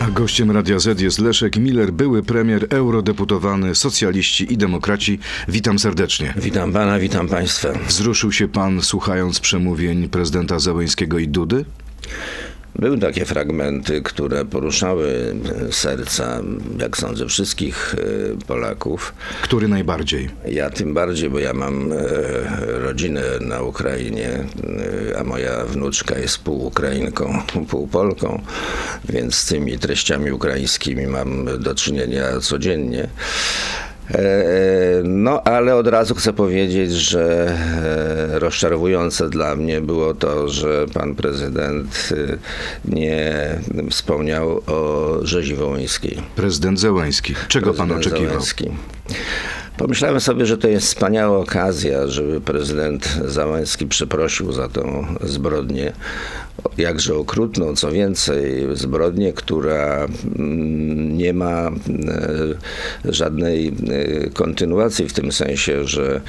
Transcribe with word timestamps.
A 0.00 0.10
gościem 0.10 0.50
Radia 0.50 0.78
Z 0.78 1.00
jest 1.00 1.18
Leszek 1.18 1.56
Miller, 1.56 1.92
były 1.92 2.22
premier, 2.22 2.66
eurodeputowany, 2.70 3.74
socjaliści 3.74 4.52
i 4.52 4.56
demokraci. 4.56 5.18
Witam 5.48 5.78
serdecznie. 5.78 6.34
Witam 6.36 6.72
pana, 6.72 6.98
witam 6.98 7.28
państwa. 7.28 7.68
Wzruszył 7.88 8.32
się 8.32 8.48
pan 8.48 8.82
słuchając 8.82 9.40
przemówień 9.40 10.08
prezydenta 10.08 10.58
Załęskiego 10.58 11.18
i 11.18 11.28
Dudy? 11.28 11.64
Były 12.80 12.98
takie 12.98 13.24
fragmenty, 13.24 14.02
które 14.02 14.44
poruszały 14.44 15.36
serca, 15.70 16.40
jak 16.78 16.96
sądzę, 16.96 17.26
wszystkich 17.26 17.94
e, 17.94 18.46
Polaków. 18.46 19.14
Który 19.42 19.68
najbardziej? 19.68 20.30
Ja 20.48 20.70
tym 20.70 20.94
bardziej, 20.94 21.30
bo 21.30 21.38
ja 21.38 21.52
mam 21.52 21.92
e, 21.92 21.96
rodzinę 22.58 23.22
na 23.40 23.62
Ukrainie, 23.62 24.28
e, 25.12 25.18
a 25.18 25.24
moja 25.24 25.64
wnuczka 25.64 26.18
jest 26.18 26.38
pół 26.38 26.66
Ukrainką, 26.66 27.42
pół 27.68 27.86
Polką, 27.86 28.42
więc 29.08 29.34
z 29.34 29.46
tymi 29.46 29.78
treściami 29.78 30.32
ukraińskimi 30.32 31.06
mam 31.06 31.62
do 31.62 31.74
czynienia 31.74 32.40
codziennie. 32.40 33.08
No, 35.04 35.42
ale 35.42 35.76
od 35.76 35.86
razu 35.86 36.14
chcę 36.14 36.32
powiedzieć, 36.32 36.92
że 36.92 37.56
rozczarowujące 38.30 39.28
dla 39.28 39.56
mnie 39.56 39.80
było 39.80 40.14
to, 40.14 40.48
że 40.48 40.86
pan 40.94 41.14
prezydent 41.14 42.08
nie 42.84 43.34
wspomniał 43.90 44.62
o 44.66 45.14
rzezi 45.22 45.54
wołyńskiej. 45.54 46.22
Prezydent 46.36 46.80
Zełański. 46.80 47.34
Czego 47.48 47.64
Prezydent 47.66 47.90
pan 47.90 47.98
oczekiwał? 47.98 48.28
Zełenski. 48.28 48.70
Pomyślałem 49.80 50.20
sobie, 50.20 50.46
że 50.46 50.58
to 50.58 50.68
jest 50.68 50.86
wspaniała 50.86 51.38
okazja, 51.38 52.06
żeby 52.06 52.40
prezydent 52.40 53.18
Załęski 53.24 53.86
przeprosił 53.86 54.52
za 54.52 54.68
tą 54.68 55.06
zbrodnię, 55.22 55.92
jakże 56.78 57.14
okrutną, 57.14 57.76
co 57.76 57.92
więcej, 57.92 58.66
zbrodnię, 58.72 59.32
która 59.32 60.06
mm, 60.38 61.16
nie 61.16 61.32
ma 61.32 61.68
e, 61.68 61.72
żadnej 63.04 63.68
e, 63.68 64.30
kontynuacji 64.30 65.08
w 65.08 65.12
tym 65.12 65.32
sensie, 65.32 65.84
że 65.84 66.20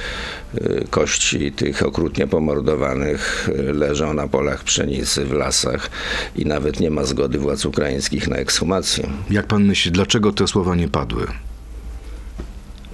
e, 0.54 0.84
kości 0.90 1.52
tych 1.52 1.82
okrutnie 1.82 2.26
pomordowanych 2.26 3.50
leżą 3.72 4.14
na 4.14 4.28
polach 4.28 4.64
pszenicy 4.64 5.24
w 5.24 5.32
lasach 5.32 5.90
i 6.36 6.46
nawet 6.46 6.80
nie 6.80 6.90
ma 6.90 7.04
zgody 7.04 7.38
władz 7.38 7.64
ukraińskich 7.64 8.28
na 8.28 8.36
ekshumację. 8.36 9.08
Jak 9.30 9.46
pan 9.46 9.64
myśli, 9.64 9.92
dlaczego 9.92 10.32
te 10.32 10.46
słowa 10.46 10.74
nie 10.74 10.88
padły? 10.88 11.26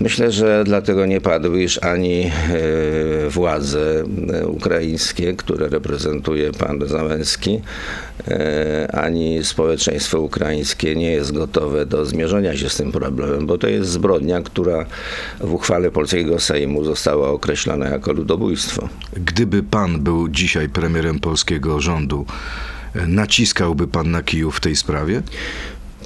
Myślę, 0.01 0.33
że 0.33 0.65
dlatego 0.65 1.07
nie 1.07 1.21
padły, 1.21 1.63
iż 1.63 1.83
ani 1.83 2.21
e, 2.21 2.31
władze 3.31 4.05
e, 4.33 4.47
ukraińskie, 4.47 5.35
które 5.35 5.69
reprezentuje 5.69 6.53
pan 6.53 6.81
Załęski, 6.87 7.61
e, 8.29 8.89
ani 8.95 9.45
społeczeństwo 9.45 10.21
ukraińskie 10.21 10.97
nie 10.97 11.11
jest 11.11 11.33
gotowe 11.33 11.87
do 11.87 12.07
zmierzenia 12.07 12.57
się 12.57 12.69
z 12.69 12.77
tym 12.77 12.93
problemem, 12.93 13.47
bo 13.47 13.59
to 13.59 13.69
jest 13.69 13.91
zbrodnia, 13.91 14.43
która 14.43 14.87
w 15.41 15.53
uchwale 15.53 15.91
polskiego 15.91 16.41
Sejmu 16.41 16.85
została 16.85 17.29
określona 17.29 17.89
jako 17.89 18.13
ludobójstwo. 18.13 18.89
Gdyby 19.17 19.63
pan 19.63 20.01
był 20.01 20.29
dzisiaj 20.29 20.69
premierem 20.69 21.19
polskiego 21.19 21.81
rządu, 21.81 22.27
naciskałby 23.07 23.89
pan 23.89 24.11
na 24.11 24.23
Kijów 24.23 24.57
w 24.57 24.61
tej 24.61 24.77
sprawie? 24.77 25.23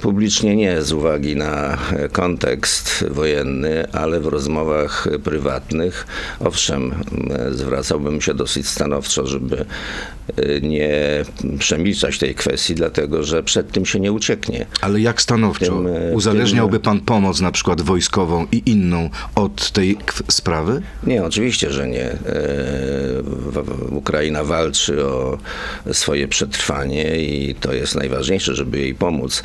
Publicznie 0.03 0.55
nie 0.55 0.81
z 0.81 0.91
uwagi 0.91 1.35
na 1.35 1.77
kontekst 2.11 3.05
wojenny, 3.09 3.91
ale 3.91 4.19
w 4.19 4.27
rozmowach 4.27 5.07
prywatnych, 5.23 6.07
owszem, 6.39 6.93
zwracałbym 7.51 8.21
się 8.21 8.33
dosyć 8.33 8.67
stanowczo, 8.67 9.27
żeby 9.27 9.65
nie 10.61 10.91
przemilczać 11.59 12.17
tej 12.17 12.35
kwestii, 12.35 12.75
dlatego 12.75 13.23
że 13.23 13.43
przed 13.43 13.71
tym 13.71 13.85
się 13.85 13.99
nie 13.99 14.11
ucieknie. 14.11 14.65
Ale 14.81 15.01
jak 15.01 15.21
stanowczo? 15.21 15.65
Tym, 15.65 15.87
e, 15.87 16.13
Uzależniałby 16.13 16.79
pan 16.79 16.99
pomoc 16.99 17.41
na 17.41 17.51
przykład 17.51 17.81
wojskową 17.81 18.47
i 18.51 18.63
inną 18.65 19.09
od 19.35 19.71
tej 19.71 19.97
sprawy? 20.31 20.81
Nie, 21.03 21.23
oczywiście, 21.23 21.71
że 21.71 21.87
nie. 21.87 22.05
E, 22.05 22.17
Ukraina 23.91 24.43
walczy 24.43 25.05
o 25.05 25.37
swoje 25.91 26.27
przetrwanie 26.27 27.17
i 27.17 27.55
to 27.55 27.73
jest 27.73 27.95
najważniejsze, 27.95 28.55
żeby 28.55 28.79
jej 28.79 28.95
pomóc. 28.95 29.43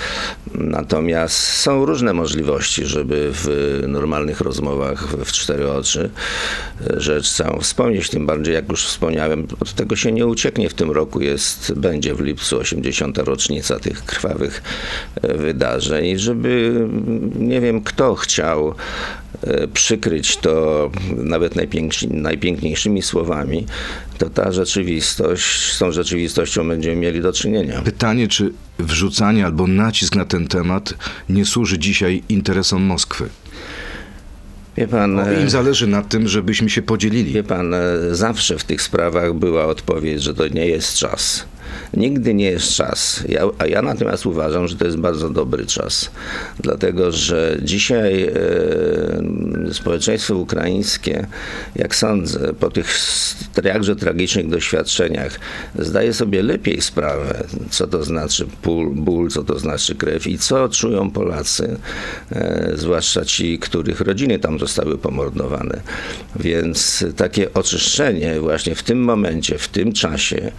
Natomiast 0.54 1.36
są 1.36 1.84
różne 1.84 2.12
możliwości, 2.12 2.86
żeby 2.86 3.30
w 3.32 3.48
normalnych 3.88 4.40
rozmowach 4.40 5.06
w 5.08 5.32
cztery 5.32 5.70
oczy 5.70 6.10
e, 6.90 7.00
rzecz 7.00 7.30
całą 7.30 7.60
wspomnieć. 7.60 8.10
Tym 8.10 8.26
bardziej, 8.26 8.54
jak 8.54 8.68
już 8.68 8.86
wspomniałem, 8.86 9.46
od 9.60 9.72
tego 9.72 9.96
się 9.96 10.12
nie 10.12 10.26
ucieknie. 10.26 10.68
W 10.68 10.74
tym 10.74 10.90
roku 10.90 11.20
jest, 11.20 11.72
będzie 11.76 12.14
w 12.14 12.20
lipcu 12.20 12.58
80. 12.58 13.18
rocznica 13.18 13.80
tych 13.80 14.04
krwawych 14.04 14.62
e, 15.22 15.34
wydarzeń, 15.34 16.18
żeby 16.18 16.86
nie 17.38 17.60
wiem 17.60 17.82
kto 17.82 18.14
chciał 18.14 18.74
przykryć 19.74 20.36
to 20.36 20.90
nawet 21.16 21.56
najpiękni- 21.56 22.10
najpiękniejszymi 22.10 23.02
słowami, 23.02 23.66
to 24.18 24.30
ta 24.30 24.52
rzeczywistość, 24.52 25.72
z 25.72 25.78
tą 25.78 25.92
rzeczywistością 25.92 26.68
będziemy 26.68 26.96
mieli 26.96 27.20
do 27.20 27.32
czynienia. 27.32 27.82
Pytanie, 27.82 28.28
czy 28.28 28.52
wrzucanie 28.78 29.44
albo 29.46 29.66
nacisk 29.66 30.16
na 30.16 30.24
ten 30.24 30.48
temat 30.48 30.94
nie 31.28 31.44
służy 31.44 31.78
dzisiaj 31.78 32.22
interesom 32.28 32.82
Moskwy? 32.82 33.28
Wie 34.76 34.88
pan, 34.88 35.16
Bo 35.16 35.30
e, 35.30 35.42
im 35.42 35.50
zależy 35.50 35.86
na 35.86 36.02
tym, 36.02 36.28
żebyśmy 36.28 36.70
się 36.70 36.82
podzielili. 36.82 37.32
wie 37.32 37.42
pan, 37.44 37.74
e, 37.74 37.80
zawsze 38.12 38.58
w 38.58 38.64
tych 38.64 38.82
sprawach 38.82 39.34
była 39.34 39.64
odpowiedź, 39.66 40.22
że 40.22 40.34
to 40.34 40.48
nie 40.48 40.66
jest 40.66 40.96
czas. 40.96 41.44
Nigdy 41.94 42.34
nie 42.34 42.50
jest 42.50 42.72
czas. 42.72 43.24
Ja, 43.28 43.42
a 43.58 43.66
ja 43.66 43.82
natomiast 43.82 44.26
uważam, 44.26 44.68
że 44.68 44.76
to 44.76 44.84
jest 44.84 44.96
bardzo 44.96 45.30
dobry 45.30 45.66
czas. 45.66 46.10
Dlatego, 46.60 47.12
że 47.12 47.58
dzisiaj 47.62 48.22
e, 48.22 49.74
społeczeństwo 49.74 50.34
ukraińskie, 50.34 51.26
jak 51.76 51.94
sądzę, 51.94 52.54
po 52.60 52.70
tych 52.70 52.98
jakże 53.64 53.96
tragicznych 53.96 54.48
doświadczeniach, 54.48 55.40
zdaje 55.78 56.14
sobie 56.14 56.42
lepiej 56.42 56.80
sprawę, 56.80 57.44
co 57.70 57.86
to 57.86 58.04
znaczy 58.04 58.46
ból, 58.64 58.90
ból 58.94 59.28
co 59.28 59.44
to 59.44 59.58
znaczy 59.58 59.94
krew 59.94 60.26
i 60.26 60.38
co 60.38 60.68
czują 60.68 61.10
Polacy, 61.10 61.76
e, 62.32 62.72
zwłaszcza 62.74 63.24
ci, 63.24 63.58
których 63.58 64.00
rodziny 64.00 64.38
tam 64.38 64.58
zostały 64.58 64.98
pomordowane. 64.98 65.80
Więc 66.36 67.04
takie 67.16 67.54
oczyszczenie 67.54 68.40
właśnie 68.40 68.74
w 68.74 68.82
tym 68.82 69.04
momencie, 69.04 69.58
w 69.58 69.68
tym 69.68 69.92
czasie 69.92 70.52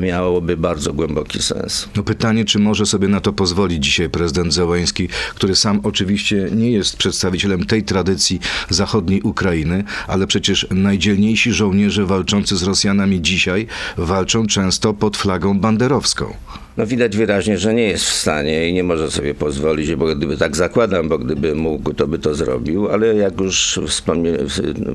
miałoby 0.00 0.56
bardzo 0.56 0.92
głęboki 0.92 1.42
sens. 1.42 1.88
No 1.96 2.02
pytanie, 2.02 2.44
czy 2.44 2.58
może 2.58 2.86
sobie 2.86 3.08
na 3.08 3.20
to 3.20 3.32
pozwolić 3.32 3.84
dzisiaj 3.84 4.10
prezydent 4.10 4.54
Zełański, 4.54 5.08
który 5.34 5.56
sam 5.56 5.80
oczywiście 5.82 6.48
nie 6.52 6.70
jest 6.70 6.96
przedstawicielem 6.96 7.66
tej 7.66 7.82
tradycji 7.82 8.40
zachodniej 8.70 9.22
Ukrainy, 9.22 9.84
ale 10.06 10.26
przecież 10.26 10.66
najdzielniejsi 10.70 11.52
żołnierze 11.52 12.06
walczący 12.06 12.56
z 12.56 12.62
Rosjanami 12.62 13.22
dzisiaj 13.22 13.66
walczą 13.96 14.46
często 14.46 14.94
pod 14.94 15.16
flagą 15.16 15.60
banderowską. 15.60 16.34
No 16.76 16.86
widać 16.86 17.16
wyraźnie, 17.16 17.58
że 17.58 17.74
nie 17.74 17.82
jest 17.82 18.04
w 18.04 18.12
stanie 18.12 18.68
i 18.68 18.72
nie 18.72 18.84
może 18.84 19.10
sobie 19.10 19.34
pozwolić, 19.34 19.94
bo 19.94 20.06
gdyby 20.14 20.36
tak 20.36 20.56
zakładam, 20.56 21.08
bo 21.08 21.18
gdyby 21.18 21.54
mógł, 21.54 21.94
to 21.94 22.06
by 22.06 22.18
to 22.18 22.34
zrobił, 22.34 22.88
ale 22.88 23.14
jak 23.14 23.40
już 23.40 23.80
wspomnie, 23.86 24.32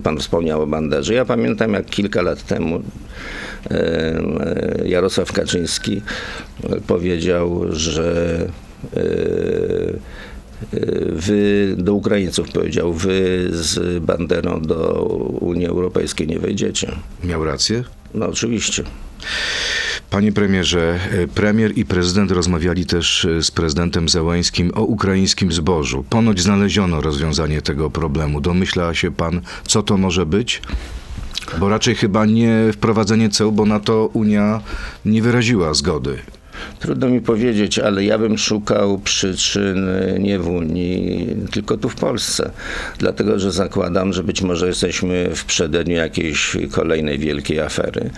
pan 0.03 0.17
wspomniał 0.17 0.61
o 0.61 0.67
banderze, 0.67 1.13
ja 1.13 1.25
pamiętam 1.25 1.73
jak 1.73 1.85
kilka 1.85 2.21
lat 2.21 2.43
temu 2.43 2.81
e, 3.71 4.21
Jarosław 4.85 5.33
Kaczyński 5.33 6.01
powiedział, 6.87 7.65
że 7.69 8.37
e, 8.93 8.99
e, 8.99 10.95
Wy 11.11 11.75
do 11.77 11.93
Ukraińców 11.93 12.51
powiedział, 12.51 12.93
wy 12.93 13.47
z 13.51 14.03
banderą 14.03 14.61
do 14.61 15.03
Unii 15.41 15.67
Europejskiej 15.67 16.27
nie 16.27 16.39
wejdziecie. 16.39 16.91
Miał 17.23 17.43
rację? 17.43 17.83
No 18.13 18.25
oczywiście. 18.25 18.83
Panie 20.15 20.31
premierze, 20.31 20.99
e, 21.11 21.27
premier 21.27 21.77
i 21.77 21.85
prezydent 21.85 22.31
rozmawiali 22.31 22.85
też 22.85 23.25
e, 23.25 23.43
z 23.43 23.51
prezydentem 23.51 24.09
Zełańskim 24.09 24.71
o 24.75 24.81
ukraińskim 24.81 25.51
zbożu. 25.51 26.05
Ponoć 26.09 26.41
znaleziono 26.41 27.01
rozwiązanie 27.01 27.61
tego 27.61 27.89
problemu. 27.89 28.41
Domyśla 28.41 28.93
się 28.93 29.11
pan, 29.11 29.41
co 29.67 29.83
to 29.83 29.97
może 29.97 30.25
być? 30.25 30.61
Bo 31.59 31.69
raczej 31.69 31.95
chyba 31.95 32.25
nie 32.25 32.53
wprowadzenie 32.73 33.29
ceł, 33.29 33.51
bo 33.51 33.65
na 33.65 33.79
to 33.79 34.09
Unia 34.13 34.61
nie 35.05 35.21
wyraziła 35.21 35.73
zgody. 35.73 36.17
Trudno 36.79 37.07
mi 37.07 37.21
powiedzieć, 37.21 37.79
ale 37.79 38.03
ja 38.03 38.17
bym 38.17 38.37
szukał 38.37 38.99
przyczyn 38.99 39.89
nie 40.19 40.39
w 40.39 40.47
Unii, 40.47 41.27
tylko 41.51 41.77
tu 41.77 41.89
w 41.89 41.95
Polsce. 41.95 42.51
Dlatego, 42.97 43.39
że 43.39 43.51
zakładam, 43.51 44.13
że 44.13 44.23
być 44.23 44.41
może 44.41 44.67
jesteśmy 44.67 45.29
w 45.35 45.45
przededniu 45.45 45.95
jakiejś 45.95 46.57
kolejnej 46.71 47.19
wielkiej 47.19 47.59
afery. 47.59 48.09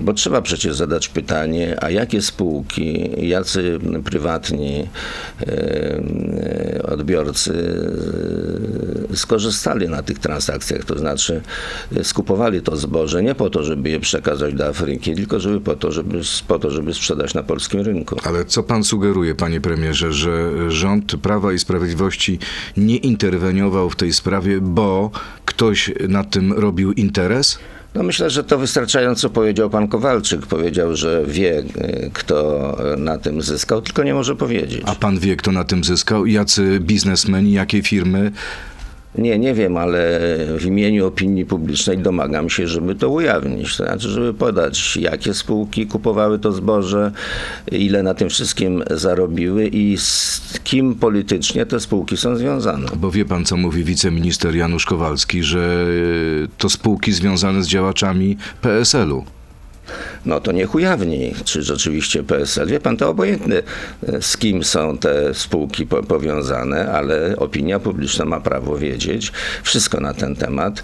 Bo 0.00 0.12
trzeba 0.12 0.42
przecież 0.42 0.76
zadać 0.76 1.08
pytanie, 1.08 1.76
a 1.80 1.90
jakie 1.90 2.22
spółki, 2.22 3.10
jacy 3.28 3.78
prywatni 4.04 4.88
odbiorcy 6.88 7.52
e, 9.12 9.16
skorzystali 9.16 9.88
na 9.88 10.02
tych 10.02 10.18
transakcjach, 10.18 10.84
to 10.84 10.98
znaczy 10.98 11.40
skupowali 12.02 12.62
to 12.62 12.76
zboże 12.76 13.22
nie 13.22 13.34
po 13.34 13.50
to, 13.50 13.62
żeby 13.62 13.90
je 13.90 14.00
przekazać 14.00 14.54
do 14.54 14.66
Afryki, 14.66 15.14
tylko 15.14 15.40
żeby 15.40 15.60
po 15.60 15.76
to, 15.76 15.92
żeby, 15.92 16.20
po 16.48 16.58
to, 16.58 16.70
żeby 16.70 16.94
sprzedać 16.94 17.34
na 17.34 17.42
polskim 17.42 17.82
rynku. 17.86 18.16
Ale 18.24 18.44
co 18.44 18.62
pan 18.62 18.84
sugeruje, 18.84 19.34
panie 19.34 19.60
premierze, 19.60 20.12
że 20.12 20.52
rząd 20.70 21.16
Prawa 21.16 21.52
i 21.52 21.58
Sprawiedliwości 21.58 22.38
nie 22.76 22.96
interweniował 22.96 23.90
w 23.90 23.96
tej 23.96 24.12
sprawie, 24.12 24.60
bo 24.60 25.10
ktoś 25.44 25.92
na 26.08 26.24
tym 26.24 26.52
robił 26.52 26.92
interes? 26.92 27.58
No 27.96 28.02
myślę, 28.02 28.30
że 28.30 28.44
to 28.44 28.58
wystarczająco 28.58 29.30
powiedział 29.30 29.70
pan 29.70 29.88
Kowalczyk. 29.88 30.46
Powiedział, 30.46 30.96
że 30.96 31.24
wie, 31.26 31.58
y, 31.58 32.10
kto 32.12 32.78
na 32.98 33.18
tym 33.18 33.42
zyskał, 33.42 33.82
tylko 33.82 34.02
nie 34.02 34.14
może 34.14 34.36
powiedzieć. 34.36 34.82
A 34.84 34.94
pan 34.94 35.18
wie, 35.18 35.36
kto 35.36 35.52
na 35.52 35.64
tym 35.64 35.84
zyskał? 35.84 36.26
Jacy 36.26 36.80
biznesmeni, 36.80 37.52
jakie 37.52 37.82
firmy? 37.82 38.32
Nie, 39.18 39.38
nie 39.38 39.54
wiem, 39.54 39.76
ale 39.76 40.20
w 40.58 40.64
imieniu 40.66 41.06
opinii 41.06 41.46
publicznej 41.46 41.98
domagam 41.98 42.50
się, 42.50 42.66
żeby 42.66 42.94
to 42.94 43.08
ujawnić. 43.08 43.76
To 43.76 43.84
znaczy, 43.84 44.08
żeby 44.08 44.34
podać, 44.34 44.96
jakie 44.96 45.34
spółki 45.34 45.86
kupowały 45.86 46.38
to 46.38 46.52
zboże, 46.52 47.12
ile 47.72 48.02
na 48.02 48.14
tym 48.14 48.28
wszystkim 48.28 48.82
zarobiły 48.90 49.66
i 49.66 49.96
z 49.98 50.42
kim 50.64 50.94
politycznie 50.94 51.66
te 51.66 51.80
spółki 51.80 52.16
są 52.16 52.36
związane. 52.36 52.86
Bo 52.96 53.10
wie 53.10 53.24
pan, 53.24 53.44
co 53.44 53.56
mówi 53.56 53.84
wiceminister 53.84 54.56
Janusz 54.56 54.86
Kowalski, 54.86 55.42
że 55.42 55.86
y, 55.88 56.48
to 56.58 56.68
spółki 56.68 57.12
związane 57.12 57.62
z 57.62 57.68
działaczami 57.68 58.36
PSL-u. 58.62 59.35
No 60.26 60.40
to 60.40 60.52
niech 60.52 60.74
ujawni, 60.74 61.34
czy 61.44 61.62
rzeczywiście 61.62 62.22
PSL. 62.22 62.68
Wie 62.68 62.80
pan, 62.80 62.96
to 62.96 63.10
obojętne, 63.10 63.62
z 64.20 64.36
kim 64.36 64.64
są 64.64 64.98
te 64.98 65.34
spółki 65.34 65.86
po, 65.86 66.02
powiązane, 66.02 66.92
ale 66.92 67.36
opinia 67.36 67.80
publiczna 67.80 68.24
ma 68.24 68.40
prawo 68.40 68.78
wiedzieć 68.78 69.32
wszystko 69.62 70.00
na 70.00 70.14
ten 70.14 70.36
temat. 70.36 70.82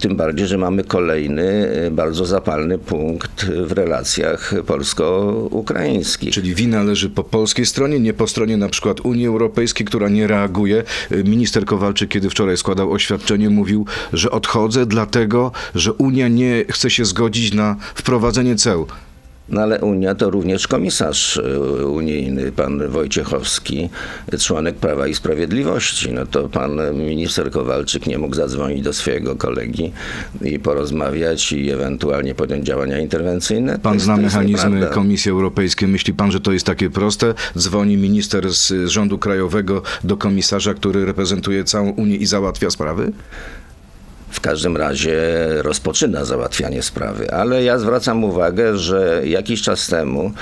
Tym 0.00 0.16
bardziej, 0.16 0.46
że 0.46 0.58
mamy 0.58 0.84
kolejny 0.84 1.70
e, 1.86 1.90
bardzo 1.90 2.26
zapalny 2.26 2.78
punkt 2.78 3.44
w 3.44 3.72
relacjach 3.72 4.54
polsko-ukraińskich. 4.66 6.34
Czyli 6.34 6.54
wina 6.54 6.82
leży 6.82 7.10
po 7.10 7.24
polskiej 7.24 7.66
stronie, 7.66 8.00
nie 8.00 8.12
po 8.12 8.26
stronie 8.26 8.56
na 8.56 8.68
przykład 8.68 9.00
Unii 9.00 9.26
Europejskiej, 9.26 9.86
która 9.86 10.08
nie 10.08 10.26
reaguje. 10.26 10.82
Y, 11.12 11.24
Minister 11.24 11.64
Kowalczyk, 11.64 12.10
kiedy 12.10 12.30
wczoraj 12.30 12.56
składał 12.56 12.92
oświadczenie, 12.92 13.50
mówił, 13.50 13.86
że 14.12 14.30
odchodzę 14.30 14.86
dlatego, 14.86 15.52
że 15.74 15.92
Unia 15.92 16.28
nie 16.28 16.64
chce 16.70 16.90
się 16.90 17.04
zgodzić 17.04 17.54
na 17.54 17.76
wprowadzenie 17.94 18.33
ceł. 18.56 18.86
No 19.48 19.60
ale 19.60 19.80
Unia 19.80 20.14
to 20.14 20.30
również 20.30 20.68
komisarz 20.68 21.36
e, 21.36 21.86
unijny, 21.86 22.52
pan 22.52 22.88
Wojciechowski, 22.88 23.88
członek 24.40 24.74
Prawa 24.76 25.06
i 25.06 25.14
Sprawiedliwości. 25.14 26.12
No 26.12 26.26
to 26.26 26.48
pan 26.48 26.78
minister 26.94 27.50
Kowalczyk 27.50 28.06
nie 28.06 28.18
mógł 28.18 28.34
zadzwonić 28.34 28.82
do 28.82 28.92
swojego 28.92 29.36
kolegi 29.36 29.92
i 30.42 30.58
porozmawiać 30.58 31.52
i 31.52 31.70
ewentualnie 31.70 32.34
podjąć 32.34 32.66
działania 32.66 32.98
interwencyjne. 32.98 33.78
Pan 33.78 33.94
jest- 33.94 34.04
zna 34.04 34.16
mechanizmy. 34.16 34.86
Komisji 34.92 35.30
Europejskiej. 35.30 35.88
Myśli 35.88 36.14
pan, 36.14 36.32
że 36.32 36.40
to 36.40 36.52
jest 36.52 36.66
takie 36.66 36.90
proste? 36.90 37.34
Dzwoni 37.58 37.96
minister 37.96 38.52
z 38.52 38.88
rządu 38.88 39.18
krajowego 39.18 39.82
do 40.04 40.16
komisarza, 40.16 40.74
który 40.74 41.04
reprezentuje 41.04 41.64
całą 41.64 41.90
Unię 41.90 42.16
i 42.16 42.26
załatwia 42.26 42.70
sprawy? 42.70 43.12
W 44.34 44.40
każdym 44.40 44.76
razie 44.76 45.16
rozpoczyna 45.62 46.24
załatwianie 46.24 46.82
sprawy, 46.82 47.30
ale 47.30 47.64
ja 47.64 47.78
zwracam 47.78 48.24
uwagę, 48.24 48.78
że 48.78 49.22
jakiś 49.24 49.62
czas 49.62 49.86
temu, 49.86 50.32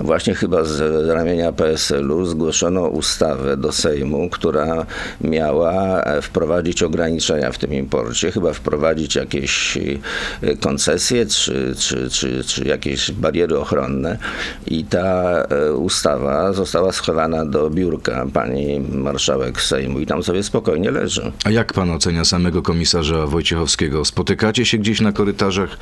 właśnie 0.00 0.34
chyba 0.34 0.64
z 0.64 1.08
ramienia 1.08 1.52
PSL-u, 1.52 2.26
zgłoszono 2.26 2.88
ustawę 2.88 3.56
do 3.56 3.72
Sejmu, 3.72 4.28
która 4.30 4.86
miała 5.20 6.04
wprowadzić 6.22 6.82
ograniczenia 6.82 7.52
w 7.52 7.58
tym 7.58 7.74
imporcie, 7.74 8.30
chyba 8.30 8.52
wprowadzić 8.52 9.14
jakieś 9.14 9.76
e, 9.76 10.56
koncesje 10.60 11.26
czy, 11.26 11.74
czy, 11.78 12.10
czy, 12.10 12.44
czy 12.44 12.64
jakieś 12.64 13.10
bariery 13.10 13.58
ochronne. 13.58 14.18
I 14.66 14.84
ta 14.84 15.42
e, 15.42 15.72
ustawa 15.72 16.52
została 16.52 16.92
schowana 16.92 17.44
do 17.44 17.70
biurka 17.70 18.26
pani 18.32 18.80
marszałek 18.80 19.60
Sejmu 19.60 20.00
i 20.00 20.06
tam 20.06 20.22
sobie 20.22 20.42
spokojnie 20.42 20.90
leży. 20.90 21.32
A 21.44 21.50
jak 21.50 21.72
pan 21.72 21.90
ocenia 21.90 22.24
samego 22.24 22.62
komisarza 22.62 23.26
Wojciechowskiego? 23.34 24.04
Spotykacie 24.04 24.66
się 24.66 24.78
gdzieś 24.78 25.00
na 25.00 25.12
korytarzach, 25.12 25.78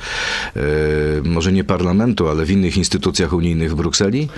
e, 0.55 0.61
może 1.23 1.51
nie 1.51 1.63
parlamentu, 1.63 2.29
ale 2.29 2.45
w 2.45 2.51
innych 2.51 2.77
instytucjach 2.77 3.33
unijnych 3.33 3.71
w 3.71 3.75
Brukseli? 3.75 4.29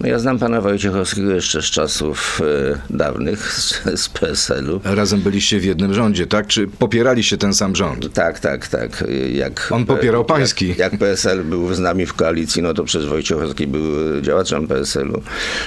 No 0.00 0.08
ja 0.08 0.18
znam 0.18 0.38
pana 0.38 0.60
Wojciechowskiego 0.60 1.30
jeszcze 1.30 1.62
z 1.62 1.64
czasów 1.64 2.40
e, 2.70 2.96
dawnych, 2.96 3.52
z, 3.52 3.82
z 4.00 4.08
PSL-u. 4.08 4.80
Razem 4.84 5.20
byliście 5.20 5.60
w 5.60 5.64
jednym 5.64 5.94
rządzie, 5.94 6.26
tak? 6.26 6.46
Czy 6.46 6.66
popieraliście 6.68 7.38
ten 7.38 7.54
sam 7.54 7.76
rząd? 7.76 8.12
Tak, 8.12 8.40
tak, 8.40 8.68
tak. 8.68 9.04
Jak, 9.32 9.68
On 9.70 9.86
popierał 9.86 10.24
pański. 10.24 10.68
Jak, 10.68 10.78
jak 10.78 10.98
PSL 10.98 11.44
był 11.44 11.74
z 11.74 11.78
nami 11.78 12.06
w 12.06 12.14
koalicji, 12.14 12.62
no 12.62 12.74
to 12.74 12.84
przecież 12.84 13.08
Wojciechowski 13.08 13.66
był 13.66 14.20
działaczem 14.20 14.68
PSL-u. 14.68 15.22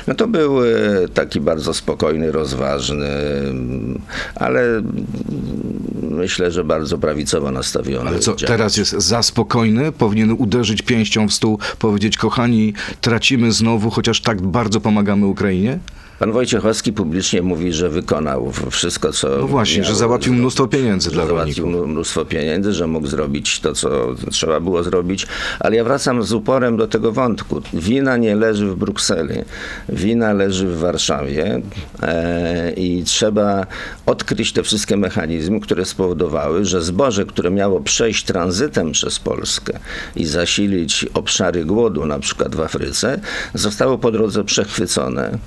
No 0.07 0.15
to 0.15 0.27
był 0.27 0.63
e, 0.63 0.67
taki 1.13 1.39
bardzo 1.39 1.73
spokojny, 1.73 2.31
rozważny, 2.31 3.09
ale 4.35 4.81
myślę, 6.01 6.51
że 6.51 6.63
bardzo 6.63 6.93
prawicowo 6.98 7.51
nastawiony. 7.51 8.10
Ale 8.10 8.19
co, 8.19 8.36
działacz. 8.36 8.48
teraz 8.48 8.78
jest 8.78 8.92
za 8.92 9.24
spokojny? 9.24 9.92
Powinien 9.92 10.31
uderzyć 10.31 10.81
pięścią 10.81 11.28
w 11.28 11.34
stół, 11.34 11.60
powiedzieć, 11.80 12.18
kochani, 12.18 12.74
tracimy 13.01 13.51
znowu, 13.51 13.90
chociaż 13.90 14.22
tak 14.22 14.42
bardzo 14.42 14.81
pomagamy 14.81 15.25
Ukrainie? 15.25 15.80
Pan 16.19 16.31
Wojciechowski 16.31 16.94
publicznie 16.94 17.42
mówi, 17.42 17.74
że 17.74 17.89
wykonał 17.89 18.51
wszystko, 18.71 19.12
co. 19.12 19.30
No 19.30 19.48
właśnie, 19.48 19.81
miał 19.81 19.89
że 19.89 19.95
załatwił 19.95 20.33
mnóstwo 20.33 20.68
pieniędzy 20.68 21.12
dla 21.12 21.25
Załatwił 21.25 21.65
rolników. 21.65 21.89
mnóstwo 21.89 22.25
pieniędzy, 22.25 22.74
że 22.74 22.88
mógł 22.88 23.07
zrobić 23.07 23.60
to, 23.60 23.74
co 23.74 24.15
trzeba 24.31 24.60
było 24.60 24.83
zrobić, 24.83 25.27
ale 25.60 25.75
ja 25.75 25.83
wracam 25.83 26.24
z 26.24 26.33
uporem 26.33 26.77
do 26.77 26.88
tego 26.88 27.12
wątku. 27.12 27.62
Wina 27.74 28.18
nie 28.18 28.36
leży 28.36 28.68
w 28.68 28.75
Brukseli, 28.75 29.36
wina 29.89 30.33
leży 30.33 30.68
w 30.68 30.80
Warszawie 30.80 31.62
e, 32.01 32.71
i 32.71 33.04
trzeba 33.04 33.66
odkryć 34.06 34.54
te 34.54 34.63
wszystkie 34.63 34.98
mechanizmy, 34.98 35.59
które 35.59 35.86
spowodowały, 35.86 36.66
że 36.66 36.81
zboże, 36.81 37.25
które 37.25 37.51
miało 37.51 37.81
przejść 37.81 38.25
tranzytem 38.25 38.92
przez 38.92 39.19
Polskę 39.19 39.80
i 40.16 40.25
zasilić 40.25 41.06
obszary 41.13 41.66
głodu, 41.66 42.06
na 42.06 42.19
przykład 42.19 42.56
w 42.56 42.62
Afryce, 42.62 43.19
zostało 43.54 43.98
po 43.98 44.12
drodze 44.12 44.44
przechwycone 44.44 45.38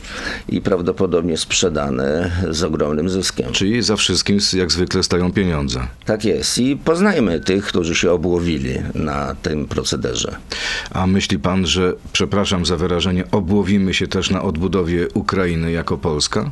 i 0.56 0.60
prawdopodobnie 0.60 1.36
sprzedane 1.36 2.30
z 2.50 2.62
ogromnym 2.62 3.08
zyskiem. 3.08 3.52
Czyli 3.52 3.82
za 3.82 3.96
wszystkim, 3.96 4.38
jak 4.52 4.72
zwykle, 4.72 5.02
stają 5.02 5.32
pieniądze. 5.32 5.86
Tak 6.04 6.24
jest. 6.24 6.58
I 6.58 6.76
poznajmy 6.76 7.40
tych, 7.40 7.64
którzy 7.64 7.94
się 7.94 8.12
obłowili 8.12 8.74
na 8.94 9.34
tym 9.42 9.66
procederze. 9.66 10.36
A 10.90 11.06
myśli 11.06 11.38
pan, 11.38 11.66
że, 11.66 11.92
przepraszam 12.12 12.66
za 12.66 12.76
wyrażenie, 12.76 13.24
obłowimy 13.30 13.94
się 13.94 14.06
też 14.06 14.30
na 14.30 14.42
odbudowie 14.42 15.08
Ukrainy 15.14 15.72
jako 15.72 15.98
Polska? 15.98 16.50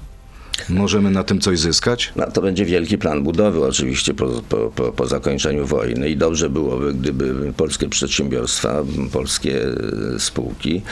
Możemy 0.68 1.10
na 1.10 1.24
tym 1.24 1.40
coś 1.40 1.58
zyskać? 1.58 2.12
No, 2.16 2.30
to 2.30 2.42
będzie 2.42 2.64
wielki 2.64 2.98
plan 2.98 3.22
budowy 3.22 3.64
oczywiście 3.66 4.14
po, 4.14 4.26
po, 4.48 4.56
po, 4.56 4.92
po 4.92 5.06
zakończeniu 5.06 5.66
wojny 5.66 6.08
i 6.10 6.16
dobrze 6.16 6.50
byłoby, 6.50 6.94
gdyby 6.94 7.52
polskie 7.56 7.88
przedsiębiorstwa, 7.88 8.82
polskie 9.12 9.62
e, 10.14 10.18
spółki 10.18 10.82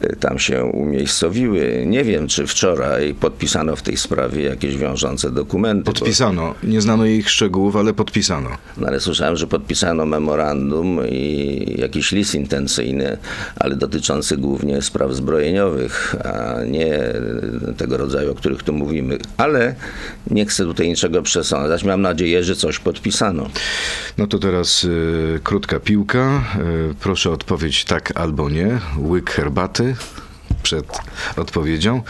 e, 0.00 0.16
tam 0.16 0.38
się 0.38 0.64
umiejscowiły. 0.64 1.84
Nie 1.86 2.04
wiem, 2.04 2.28
czy 2.28 2.46
wczoraj 2.46 3.14
podpisano 3.14 3.76
w 3.76 3.82
tej 3.82 3.96
sprawie 3.96 4.42
jakieś 4.42 4.76
wiążące 4.76 5.30
dokumenty. 5.30 5.84
bo- 5.84 5.92
Podpisano. 5.92 6.54
Nie 6.62 6.80
znamy 6.80 7.12
ich 7.16 7.30
szczegółów, 7.30 7.76
ale 7.76 7.94
podpisano. 7.94 8.50
No 8.76 8.86
ale 8.86 9.00
słyszałem, 9.00 9.36
że 9.36 9.46
podpisano 9.46 10.06
memorandum 10.06 10.98
i 11.08 11.74
jakiś 11.78 12.12
list 12.12 12.34
intencyjny, 12.34 13.16
ale 13.56 13.76
dotyczący 13.76 14.36
głównie 14.36 14.82
spraw 14.82 15.12
zbrojeniowych, 15.14 16.16
a 16.24 16.64
nie 16.64 16.98
tego 17.76 17.96
rodzaju, 17.96 18.32
o 18.32 18.34
których 18.34 18.62
tu 18.62 18.72
Ale 19.36 19.74
nie 20.30 20.46
chcę 20.46 20.64
tutaj 20.64 20.88
niczego 20.88 21.22
przesądzać. 21.22 21.84
Mam 21.84 22.02
nadzieję, 22.02 22.44
że 22.44 22.56
coś 22.56 22.78
podpisano. 22.78 23.50
No 24.18 24.26
to 24.26 24.38
teraz 24.38 24.84
y, 24.84 25.40
krótka 25.44 25.80
piłka. 25.80 26.44
Y, 26.90 26.94
proszę 27.00 27.30
odpowiedź 27.30 27.84
tak 27.84 28.12
albo 28.14 28.50
nie. 28.50 28.78
Łyk 28.98 29.30
herbaty 29.30 29.96
przed 30.62 30.86
odpowiedzią. 31.36 32.02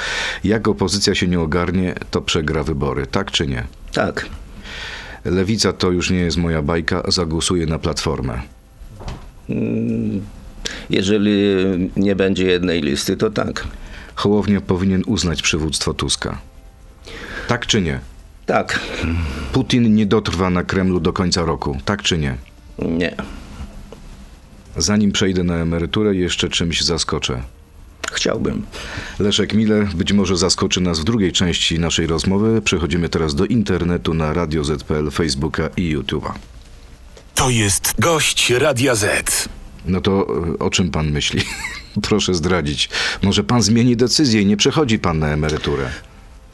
Jak 0.44 0.68
opozycja 0.68 1.14
się 1.14 1.28
nie 1.28 1.40
ogarnie, 1.40 1.94
to 2.10 2.20
przegra 2.20 2.62
wybory. 2.62 3.06
Tak 3.06 3.30
czy 3.30 3.46
nie? 3.46 3.64
Tak. 3.92 4.26
Lewica 5.24 5.72
to 5.72 5.90
już 5.90 6.10
nie 6.10 6.18
jest 6.18 6.36
moja 6.36 6.62
bajka, 6.62 7.02
zagłosuję 7.08 7.66
na 7.66 7.78
platformę. 7.78 8.42
Jeżeli 10.90 11.30
nie 11.96 12.16
będzie 12.16 12.46
jednej 12.46 12.82
listy, 12.82 13.16
to 13.16 13.30
tak. 13.30 13.64
Hołownia 14.14 14.60
powinien 14.60 15.02
uznać 15.06 15.42
przywództwo 15.42 15.94
Tuska. 15.94 16.38
Tak 17.50 17.66
czy 17.66 17.82
nie? 17.82 18.00
Tak. 18.46 18.80
Putin 19.52 19.94
nie 19.94 20.06
dotrwa 20.06 20.50
na 20.50 20.64
Kremlu 20.64 21.00
do 21.00 21.12
końca 21.12 21.44
roku. 21.44 21.78
Tak 21.84 22.02
czy 22.02 22.18
nie? 22.18 22.36
Nie. 22.78 23.14
Zanim 24.76 25.12
przejdę 25.12 25.44
na 25.44 25.54
emeryturę, 25.54 26.14
jeszcze 26.14 26.48
czymś 26.48 26.82
zaskoczę. 26.82 27.42
Chciałbym. 28.12 28.66
Leszek 29.18 29.54
Miller 29.54 29.86
być 29.86 30.12
może 30.12 30.36
zaskoczy 30.36 30.80
nas 30.80 31.00
w 31.00 31.04
drugiej 31.04 31.32
części 31.32 31.78
naszej 31.78 32.06
rozmowy. 32.06 32.62
Przechodzimy 32.62 33.08
teraz 33.08 33.34
do 33.34 33.46
internetu 33.46 34.14
na 34.14 34.32
Radio 34.32 34.64
ZPL, 34.64 35.10
Facebooka 35.10 35.68
i 35.76 35.96
YouTube'a. 35.96 36.32
To 37.34 37.50
jest 37.50 37.94
gość 37.98 38.50
Radia 38.50 38.94
Z. 38.94 39.48
No 39.84 40.00
to 40.00 40.26
y, 40.54 40.58
o 40.58 40.70
czym 40.70 40.90
pan 40.90 41.10
myśli? 41.10 41.42
Proszę 42.08 42.34
zdradzić. 42.34 42.88
Może 43.22 43.44
pan 43.44 43.62
zmieni 43.62 43.96
decyzję 43.96 44.42
i 44.42 44.46
nie 44.46 44.56
przechodzi 44.56 44.98
pan 44.98 45.18
na 45.18 45.28
emeryturę. 45.28 45.90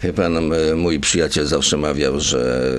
Wie 0.03 0.13
pan, 0.13 0.53
mój 0.77 1.01
przyjaciel 1.01 1.47
zawsze 1.47 1.77
mawiał, 1.77 2.21
że 2.21 2.73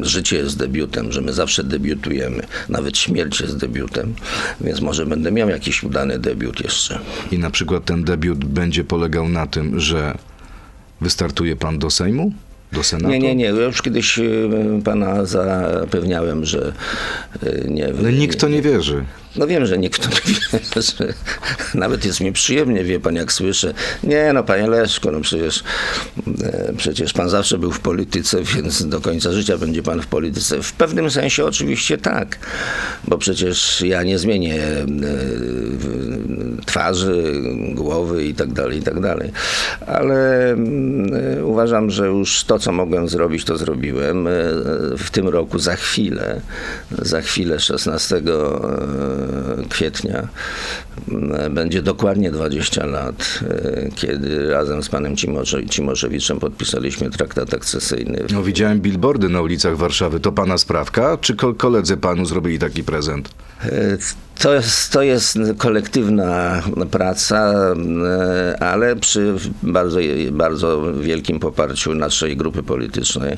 życie 0.00 0.36
jest 0.36 0.58
debiutem, 0.58 1.12
że 1.12 1.20
my 1.20 1.32
zawsze 1.32 1.64
debiutujemy. 1.64 2.42
Nawet 2.68 2.98
śmierć 2.98 3.40
jest 3.40 3.56
debiutem, 3.56 4.14
więc 4.60 4.80
może 4.80 5.06
będę 5.06 5.32
miał 5.32 5.48
jakiś 5.48 5.82
udany 5.82 6.18
debiut 6.18 6.60
jeszcze. 6.60 6.98
I 7.32 7.38
na 7.38 7.50
przykład 7.50 7.84
ten 7.84 8.04
debiut 8.04 8.44
będzie 8.44 8.84
polegał 8.84 9.28
na 9.28 9.46
tym, 9.46 9.80
że 9.80 10.18
wystartuje 11.00 11.56
pan 11.56 11.78
do 11.78 11.90
Sejmu? 11.90 12.32
Do 12.72 12.82
Senatu? 12.82 13.08
Nie, 13.10 13.18
nie, 13.18 13.34
nie. 13.34 13.44
Ja 13.44 13.64
już 13.64 13.82
kiedyś 13.82 14.18
y, 14.18 14.50
pana 14.84 15.24
zapewniałem, 15.24 16.44
że 16.44 16.72
y, 17.42 17.66
nie. 17.68 17.88
Ale 17.98 18.12
nikt 18.12 18.40
to 18.40 18.48
nie 18.48 18.62
wierzy. 18.62 19.04
No 19.36 19.46
wiem, 19.46 19.66
że 19.66 19.78
nikt 19.78 20.06
w 20.06 20.08
to 20.08 20.30
nie 20.30 20.34
wierzy. 20.74 21.14
Nawet 21.74 22.04
jest 22.04 22.20
mi 22.20 22.32
przyjemnie, 22.32 22.84
wie 22.84 23.00
pan, 23.00 23.14
jak 23.14 23.32
słyszę. 23.32 23.74
Nie 24.02 24.32
no, 24.32 24.44
panie 24.44 24.66
Leszko, 24.66 25.12
no 25.12 25.20
przecież, 25.20 25.64
e, 26.42 26.72
przecież 26.76 27.12
pan 27.12 27.28
zawsze 27.28 27.58
był 27.58 27.72
w 27.72 27.80
polityce, 27.80 28.42
więc 28.54 28.86
do 28.88 29.00
końca 29.00 29.32
życia 29.32 29.58
będzie 29.58 29.82
pan 29.82 30.02
w 30.02 30.06
polityce. 30.06 30.62
W 30.62 30.72
pewnym 30.72 31.10
sensie 31.10 31.44
oczywiście 31.44 31.98
tak, 31.98 32.38
bo 33.08 33.18
przecież 33.18 33.80
ja 33.80 34.02
nie 34.02 34.18
zmienię 34.18 34.62
e, 34.62 34.86
twarzy, 36.66 37.32
głowy 37.74 38.24
i 38.24 38.34
tak 38.34 38.52
dalej, 38.52 38.78
i 38.78 38.82
tak 38.82 39.00
dalej. 39.00 39.30
Ale 39.86 40.50
mm, 40.50 41.44
uważam, 41.44 41.90
że 41.90 42.06
już 42.06 42.44
to, 42.44 42.58
co 42.58 42.72
mogłem 42.72 43.08
zrobić, 43.08 43.44
to 43.44 43.56
zrobiłem. 43.56 44.26
E, 44.26 44.30
W 44.98 45.10
tym 45.10 45.28
roku 45.28 45.58
za 45.58 45.76
chwilę, 45.76 46.40
za 46.90 47.22
chwilę 47.22 47.60
16 47.60 48.16
e, 48.16 48.22
kwietnia 49.68 50.28
będzie 51.50 51.82
dokładnie 51.82 52.30
20 52.30 52.86
lat, 52.86 53.40
e, 53.50 53.88
kiedy 53.94 54.50
razem 54.50 54.82
z 54.82 54.88
panem 54.88 55.16
Cimosze, 55.16 55.66
Cimoszewiczem 55.66 56.40
podpisaliśmy 56.40 57.10
traktat 57.10 57.54
akcesyjny. 57.54 58.24
No, 58.32 58.42
widziałem 58.42 58.80
billboardy 58.80 59.28
na 59.28 59.40
ulicach 59.42 59.76
Warszawy. 59.76 60.20
To 60.20 60.32
pana 60.32 60.58
sprawka? 60.58 61.18
Czy 61.20 61.36
ko- 61.36 61.54
koledzy 61.54 61.96
panu 61.96 62.26
zrobili 62.26 62.58
taki 62.58 62.84
prezent? 62.84 63.28
To 64.38 64.54
jest, 64.54 64.92
to 64.92 65.02
jest 65.02 65.38
kolektywna 65.58 66.62
praca, 66.90 67.54
e, 68.06 68.62
ale 68.62 68.96
przy 68.96 69.34
bardzo, 69.62 69.98
bardzo 70.32 70.94
wielkim 70.94 71.40
poparciu 71.40 71.94
naszej 71.94 72.36
grupy 72.36 72.62
politycznej, 72.62 73.36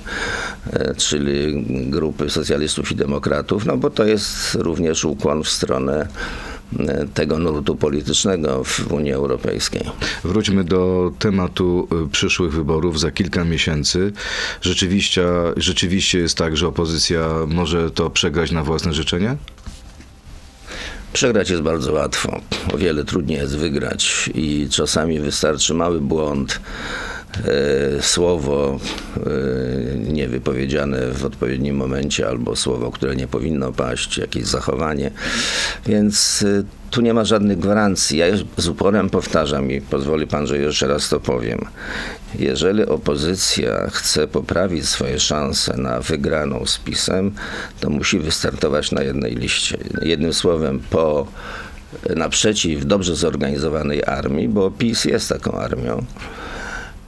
e, 0.73 0.95
czyli 0.95 1.65
grupy 1.91 2.31
socjalistów 2.31 2.93
i 2.93 2.97
demokratów, 2.97 3.67
no 3.67 3.77
bo 3.77 3.91
to 3.91 4.05
jest 4.05 4.55
również 4.55 5.05
ukłon 5.05 5.43
w 5.43 5.49
stronę 5.49 6.09
e, 6.79 7.07
tego 7.15 7.39
nurtu 7.39 7.77
politycznego 7.77 8.65
w 8.65 8.93
Unii 8.93 9.13
Europejskiej. 9.13 9.83
Wróćmy 10.25 10.65
do 10.65 11.13
tematu 11.19 11.89
przyszłych 12.13 12.53
wyborów 12.53 13.01
za 13.01 13.11
kilka 13.11 13.45
miesięcy. 13.45 14.13
Rzeczywiście, 14.61 15.25
rzeczywiście 15.57 16.19
jest 16.19 16.39
tak, 16.39 16.57
że 16.57 16.69
opozycja 16.69 17.29
może 17.49 17.91
to 17.91 18.11
przegrać 18.11 18.51
na 18.51 18.63
własne 18.63 18.93
życzenie? 18.93 19.37
Przegrać 21.17 21.51
jest 21.51 21.63
bardzo 21.63 21.93
łatwo. 21.93 22.41
O 22.75 22.79
wiele 22.79 23.05
trudniej 23.05 23.39
jest 23.39 23.57
wygrać 23.57 24.31
i 24.35 24.69
czasami 24.71 25.21
wystarczy 25.21 25.75
mały 25.75 26.01
błąd, 26.01 26.61
e, 27.45 28.03
słowo 28.03 28.79
e, 29.17 29.99
niewypowiedziane 29.99 31.13
w 31.13 31.25
odpowiednim 31.25 31.77
momencie 31.77 32.29
albo 32.29 32.57
słowo, 32.57 32.91
które 32.91 33.17
nie 33.17 33.27
powinno 33.27 33.73
paść, 33.73 34.19
jakieś 34.19 34.45
zachowanie. 34.45 35.11
Więc 35.87 36.45
e, 36.49 36.63
tu 36.91 37.01
nie 37.01 37.15
ma 37.15 37.25
żadnych 37.25 37.59
gwarancji. 37.59 38.19
Ja 38.19 38.27
z 38.57 38.69
uporem 38.69 39.11
powtarzam 39.11 39.71
i 39.71 39.81
pozwoli 39.81 40.27
pan, 40.27 40.47
że 40.47 40.59
jeszcze 40.59 40.87
raz 40.87 41.09
to 41.09 41.21
powiem. 41.21 41.67
Jeżeli 42.39 42.87
opozycja 42.87 43.91
chce 43.91 44.29
poprawić 44.29 44.89
swoje 44.89 45.21
szanse 45.21 45.77
na 45.77 46.01
wygraną 46.01 46.67
z 46.67 46.79
PiSem, 46.79 47.33
to 47.81 47.91
musi 47.91 48.19
wystartować 48.19 48.93
na 48.93 49.03
jednej 49.03 49.35
liście. 49.35 49.79
Jednym 50.03 50.33
słowem, 50.33 50.81
po 50.91 51.27
naprzeciw 52.17 52.85
dobrze 52.85 53.17
zorganizowanej 53.17 54.05
armii, 54.05 54.49
bo 54.49 54.71
PiS 54.71 55.05
jest 55.05 55.29
taką 55.29 55.53
armią. 55.53 56.05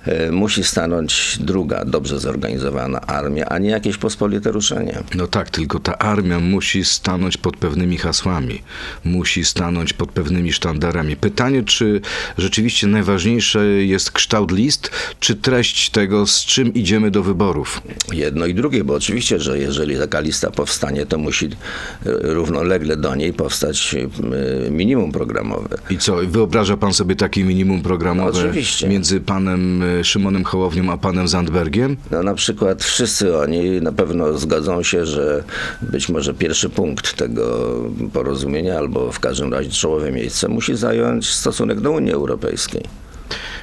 E, 0.07 0.31
Musi 0.31 0.65
stanąć 0.65 1.39
druga, 1.41 1.85
dobrze 1.85 2.19
zorganizowana 2.21 3.01
armia, 3.01 3.45
a 3.47 3.59
nie 3.59 3.71
jakieś 3.71 3.97
pospolite 3.97 4.53
ruszenie. 4.53 4.99
No 5.15 5.27
tak, 5.27 5.51
tylko 5.51 5.79
ta 5.79 5.99
armia 5.99 6.41
musi 6.41 6.85
stanąć 6.85 7.37
pod 7.37 7.57
pewnymi 7.57 7.97
hasłami, 7.99 8.63
musi 9.05 9.45
stanąć 9.45 9.93
pod 9.93 10.13
pewnymi 10.13 10.53
sztandarami. 10.53 11.17
Pytanie, 11.17 11.63
czy 11.63 12.01
rzeczywiście 12.39 12.87
najważniejszy 12.87 13.85
jest 13.87 14.11
kształt 14.11 14.53
list, 14.53 14.91
czy 15.21 15.35
treść 15.37 15.91
tego, 15.91 16.27
z 16.27 16.45
czym 16.45 16.75
idziemy 16.75 17.11
do 17.11 17.23
wyborów? 17.23 17.83
Jedno 18.13 18.47
i 18.47 18.55
drugie, 18.55 18.85
bo 18.85 18.95
oczywiście, 18.95 19.41
że 19.41 19.59
jeżeli 19.59 19.99
taka 19.99 20.21
lista 20.21 20.51
powstanie, 20.51 21.07
to 21.07 21.19
musi 21.19 21.47
e, 21.47 21.51
równolegle 22.05 22.97
do 22.97 23.15
niej 23.15 23.33
powstać 23.33 23.95
e, 24.67 24.71
minimum 24.71 25.13
programowe. 25.13 25.79
I 25.91 25.99
co, 25.99 26.17
wyobraża 26.17 26.77
pan 26.77 26.95
sobie 26.95 27.17
takie 27.17 27.45
minimum 27.45 27.83
programowe 27.83 28.33
No, 28.33 28.39
oczywiście. 28.49 28.89
między 28.89 29.21
panem 29.21 29.83
Szymonem 30.03 30.45
Hołownią 30.45 30.93
a 30.93 30.97
panem 30.97 31.29
Zandbergiem? 31.29 31.97
No 32.11 32.23
na 32.23 32.35
przykład 32.35 32.85
wszyscy 32.85 33.37
oni 33.37 33.81
na 33.81 33.93
pewno 33.93 34.39
zgodzą 34.39 34.83
się, 34.83 35.07
że 35.07 35.45
być 35.83 36.09
może 36.09 36.35
pierwszy 36.35 36.69
punkt 36.69 37.17
tego 37.17 37.75
porozumienia, 38.13 38.79
albo 38.79 39.13
w 39.13 39.21
każdym 39.21 39.53
razie 39.53 39.71
czołowe 39.71 40.13
miejsce, 40.13 40.49
musi 40.49 40.77
zająć 40.77 41.31
stosunek 41.31 41.81
do 41.81 41.91
Unii 41.91 42.13
Europejskiej. 42.13 42.83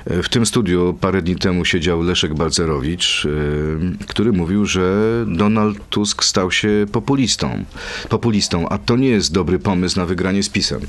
W 0.06 0.30
tym 0.30 0.46
studiu 0.46 0.98
parę 1.02 1.22
dni 1.22 1.36
temu 1.36 1.66
siedział 1.66 2.02
Leszek 2.02 2.34
Balcerowicz, 2.34 3.26
e, 3.26 4.06
który 4.08 4.32
mówił, 4.32 4.66
że 4.66 5.04
Donald 5.28 5.90
Tusk 5.90 6.24
stał 6.24 6.52
się 6.52 6.86
populistą. 6.92 7.64
Populistą, 8.10 8.70
a 8.70 8.78
to 8.78 8.96
nie 8.96 9.10
jest 9.10 9.34
dobry 9.34 9.60
pomysł 9.60 10.00
na 10.00 10.06
wygranie 10.06 10.44
z 10.44 10.50
PiSem. 10.50 10.82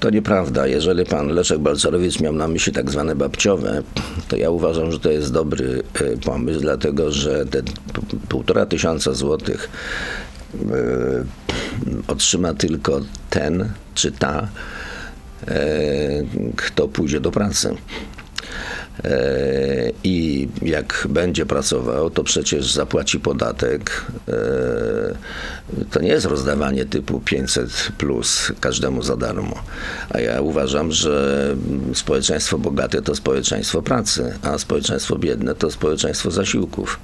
To 0.00 0.10
nieprawda. 0.10 0.66
Jeżeli 0.66 1.04
pan 1.04 1.28
Leszek 1.28 1.58
Balcerowicz 1.58 2.20
miał 2.20 2.32
na 2.32 2.48
myśli 2.48 2.72
tak 2.72 2.90
zwane 2.90 3.14
babciowe, 3.14 3.82
to 4.28 4.36
ja 4.36 4.50
uważam, 4.50 4.92
że 4.92 5.00
to 5.00 5.10
jest 5.10 5.32
dobry 5.32 5.82
e, 5.94 6.16
pomysł, 6.16 6.60
dlatego 6.60 7.12
że 7.12 7.46
te 7.46 7.62
półtora 8.28 8.66
tysiąca 8.66 9.12
złotych 9.12 9.70
e, 10.54 11.24
otrzyma 12.08 12.54
tylko 12.54 13.00
ten 13.30 13.72
czy 13.94 14.12
ta, 14.12 14.48
e, 15.48 15.58
kto 16.56 16.88
pójdzie 16.88 17.20
do 17.20 17.30
pracy. 17.30 17.74
E, 19.04 19.92
I 20.04 20.48
jak 20.62 21.06
będzie 21.10 21.46
pracował, 21.46 22.10
to 22.10 22.24
przecież 22.24 22.72
zapłaci 22.72 23.20
podatek. 23.20 24.04
E, 24.28 25.16
To 25.90 26.00
nie 26.00 26.08
jest 26.08 26.26
rozdawanie 26.26 26.84
typu 26.86 27.20
500 27.20 27.88
plus 27.98 28.52
każdemu 28.60 29.02
za 29.02 29.16
darmo. 29.16 29.62
A 30.10 30.20
ja 30.20 30.40
uważam, 30.40 30.92
że 30.92 31.56
społeczeństwo 31.94 32.58
bogate 32.58 33.02
to 33.02 33.14
społeczeństwo 33.14 33.82
pracy, 33.82 34.38
a 34.42 34.58
społeczeństwo 34.58 35.18
biedne 35.18 35.54
to 35.54 35.70
społeczeństwo 35.70 36.30
zasiłków. 36.30 36.98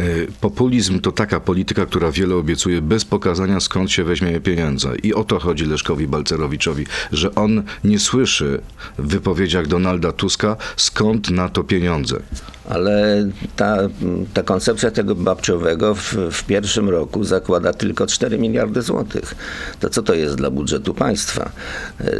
E, 0.00 0.04
Populizm 0.40 1.00
to 1.00 1.12
taka 1.12 1.40
polityka, 1.40 1.86
która 1.86 2.10
wiele 2.10 2.34
obiecuje 2.34 2.82
bez 2.82 3.04
pokazania 3.04 3.60
skąd 3.60 3.92
się 3.92 4.04
weźmie 4.04 4.40
pieniądze. 4.40 4.96
I 5.02 5.14
o 5.14 5.24
to 5.24 5.38
chodzi 5.38 5.66
Leszkowi 5.66 6.08
Balcerowiczowi, 6.08 6.86
że 7.12 7.34
on 7.34 7.62
nie 7.84 7.98
słyszy 7.98 8.60
w 8.98 9.08
wypowiedziach 9.08 9.66
Donalda 9.66 10.12
Tuska 10.12 10.56
skąd 10.76 11.30
na 11.30 11.48
to 11.48 11.64
pieniądze. 11.64 12.22
Ale 12.68 13.26
ta, 13.56 13.76
ta 14.34 14.42
koncepcja 14.42 14.90
tego 14.90 15.14
babciowego 15.14 15.94
w, 15.94 16.14
w 16.32 16.44
pierwszym 16.44 16.88
roku 16.88 17.24
zakłada 17.24 17.72
tylko 17.72 18.06
4 18.06 18.38
miliardy 18.38 18.82
złotych. 18.82 19.34
To 19.80 19.90
co 19.90 20.02
to 20.02 20.14
jest 20.14 20.34
dla 20.34 20.50
budżetu 20.50 20.94
państwa? 20.94 21.50
E, 22.00 22.16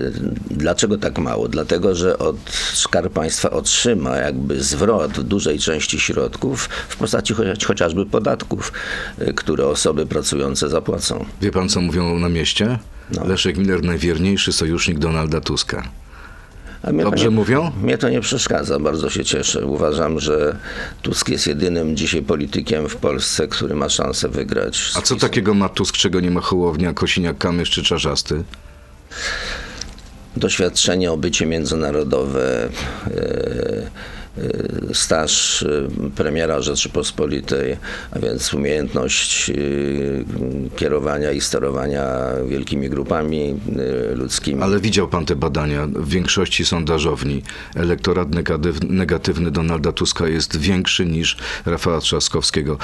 Dlaczego 0.51 0.99
tak 0.99 1.19
mało? 1.19 1.49
Dlatego, 1.49 1.95
że 1.95 2.19
od 2.19 2.37
Skarb 2.75 3.13
Państwa 3.13 3.51
otrzyma 3.51 4.17
jakby 4.17 4.63
zwrot 4.63 5.21
dużej 5.21 5.59
części 5.59 6.01
środków 6.01 6.69
w 6.89 6.97
postaci 6.97 7.35
chociażby 7.67 8.07
podatków, 8.07 8.73
e, 9.19 9.33
które 9.33 9.67
osoby 9.67 10.07
pracujące 10.07 10.69
zapłacą. 10.69 11.25
Wie 11.43 11.51
pan, 11.51 11.69
co 11.69 11.81
mówią 11.81 12.19
na 12.19 12.29
mieście? 12.29 12.79
No. 13.11 13.25
Leszek 13.25 13.57
Miller, 13.57 13.83
najwierniejszy 13.83 14.53
sojusznik 14.53 14.99
Donalda 14.99 15.41
Tuska. 15.41 15.89
Dobrze 16.85 17.25
nie, 17.25 17.31
mówią? 17.31 17.73
Mnie 17.83 17.99
to 17.99 18.09
nie 18.09 18.21
przeszkadza, 18.21 18.79
bardzo 18.79 19.11
się 19.11 19.25
cieszę. 19.25 19.67
Uważam, 19.67 20.21
że 20.21 20.57
Tusk 21.03 21.29
jest 21.29 21.47
jedynym 21.47 21.97
dzisiaj 21.97 22.23
politykiem 22.23 22.89
w 22.89 22.97
Polsce, 22.97 23.49
który 23.49 23.75
ma 23.75 23.89
szansę 23.89 24.29
wygrać. 24.29 24.93
A 24.95 25.03
co 25.03 25.17
takiego 25.17 25.55
ma 25.55 25.69
Tusk, 25.69 25.97
czego 25.97 26.21
nie 26.21 26.31
ma 26.31 26.41
Hołownia, 26.41 26.93
Kosiniak, 26.93 27.39
Kamysz 27.39 27.71
czy 27.71 27.83
Czarzasty? 27.83 28.45
doświadczenie, 30.37 31.13
obycie 31.13 31.47
międzynarodowe, 31.47 32.65
e, 32.65 33.91
staż 34.93 35.63
y, 35.63 35.89
premiera 36.17 36.63
Rzeczypospolitej, 36.63 37.77
a 38.11 38.19
więc 38.19 38.55
umiejętność 38.55 39.51
y, 39.51 40.25
kierowania 40.77 41.33
i 41.33 41.41
sterowania 41.41 42.07
wielkimi 42.49 42.89
grupami 42.91 43.55
y, 44.13 44.17
ludzkimi. 44.17 44.63
Ale 44.63 44.81
widział 44.81 45.09
pan 45.09 45.27
te 45.27 45.37
badania. 45.37 45.87
W 45.87 46.09
większości 46.09 46.65
sondażowni 46.65 47.43
elektorat 47.75 48.29
negatyw- 48.29 48.91
negatywny 48.91 49.51
Donalda 49.51 49.93
Tuska 49.93 50.29
jest 50.29 50.57
większy 50.57 51.07
niż 51.07 51.37
Rafała 51.67 52.01
Trzaskowskiego. 52.01 52.79